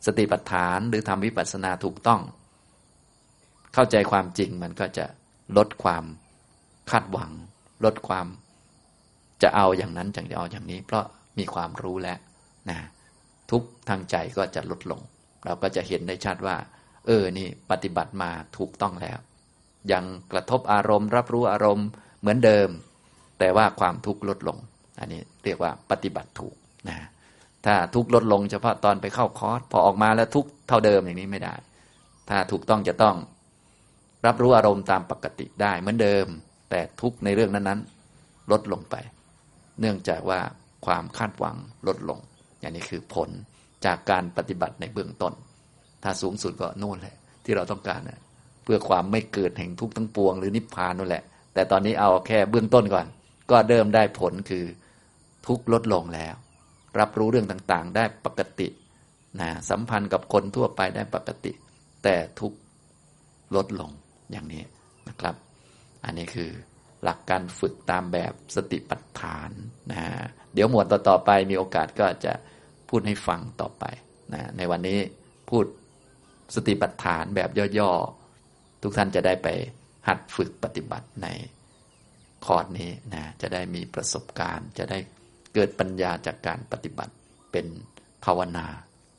[0.07, 2.20] สติปัฏฐานหรือทำวิปัสสนาถูกต้อง
[3.74, 5.07] เข้าใจความจริงมันก็จะ
[5.57, 6.05] ลดความ
[6.91, 7.30] คาดหวัง
[7.84, 8.26] ลดความ
[9.43, 11.05] จะเอาอย่างนั้นจะเอาอย่างนี้ เพราะ
[11.39, 12.18] มีความรู้แล้ว
[12.70, 12.78] นะ
[13.51, 15.01] ทุกทางใจก็จะลดลง
[15.45, 16.57] เราก็จะเห็นได้ชัดว่า
[17.07, 19.18] เออนี่ปฏิบัติมาถูกต้องแล้ว
[19.93, 21.89] ยังกระทบอารมณ์ รับรู้อารมณ์
[22.20, 22.68] เหมือนเดิม
[23.39, 24.59] แต่ว่าความทุกข์ลดลง
[24.99, 26.55] อันนี้เรียกว่าปฏิบัติถูก
[26.91, 27.01] นะ
[27.66, 31.55] ถ้าทุกข์ลดลงเฉพาะตอนไปเข้าคอร์สพอออกมาแล้วทุกข์เท่าเดิมอย่างนี้ไม่ได้
[32.28, 33.16] ถ้าถูกต้องจะต้อง
[34.26, 36.26] รับรู้อารมณ์ตามปกติได้เหมือนเดิม
[36.70, 38.95] แต่ทุกข์ในเรื่องนั้นๆ ลดลงไป
[39.80, 40.41] เนื่องจากว่า
[40.87, 41.57] ความคาดหวัง
[41.87, 42.18] ลดลง
[42.61, 43.30] อย่างนี้คือผล
[43.84, 45.32] จากการปฏิบัติในเบื้องต้น
[46.03, 48.20] ถ้าสูงสุดก็โน่นแหละที่เราต้องการนะ
[48.64, 51.22] เพื่อความไม่เกิดแห่งทุกข์ทั้งปวงหรือนิพพานนั่นแหละ
[51.55, 53.07] แต่ตอนนี้เอาแค่เบื้องต้นก่อน
[53.51, 54.64] ก็เริ่มได้ผลคือ
[55.47, 56.34] ทุกข์ลดลงแล้ว
[57.01, 58.68] รับรู้เรื่องต่างๆ ได้ปกติ
[59.40, 61.53] นะสัมพันธ์กับคนทั่วไปได้ปกติ
[62.05, 62.59] แต่ทุกข์
[63.55, 63.90] ลดลง
[64.32, 64.62] อย่างนี้
[65.09, 65.34] นะครับ
[66.05, 66.51] อันนี้คือ
[67.05, 69.51] หลักการฝึกตามแบบสติปัฏฐาน
[69.90, 70.01] นะ
[70.55, 72.32] เดี๋ยวหมวดต่อๆไปมีโอกาสก็จะ
[72.88, 73.84] พูดให้ฟังต่อไป
[74.34, 74.99] นะในวันนี้
[75.51, 75.64] พูด
[76.55, 79.49] สติปัฏฐานแบบย่อๆ ทุกท่านจะได้ไป
[80.09, 81.28] หัดฝึกปฏิบัติใน
[82.47, 84.99] คอร์สนี้นะจะได้มีประสบการณ์จะได้
[85.59, 87.12] เกิดปัญญาจากการปฏิบัติ
[87.52, 87.66] เป็น
[88.24, 88.66] ภาวนา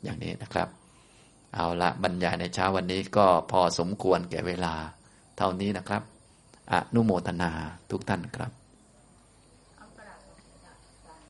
[0.04, 0.70] อย่างนี้นะครับ
[1.56, 4.74] เอาละบรรยายในเช้าวันนี้ก็พอสมควรแก่เวลา
[5.38, 6.02] เท่านี้นะครับ
[6.74, 7.52] อนุโมทนา
[7.92, 8.52] ทุกท่านครับ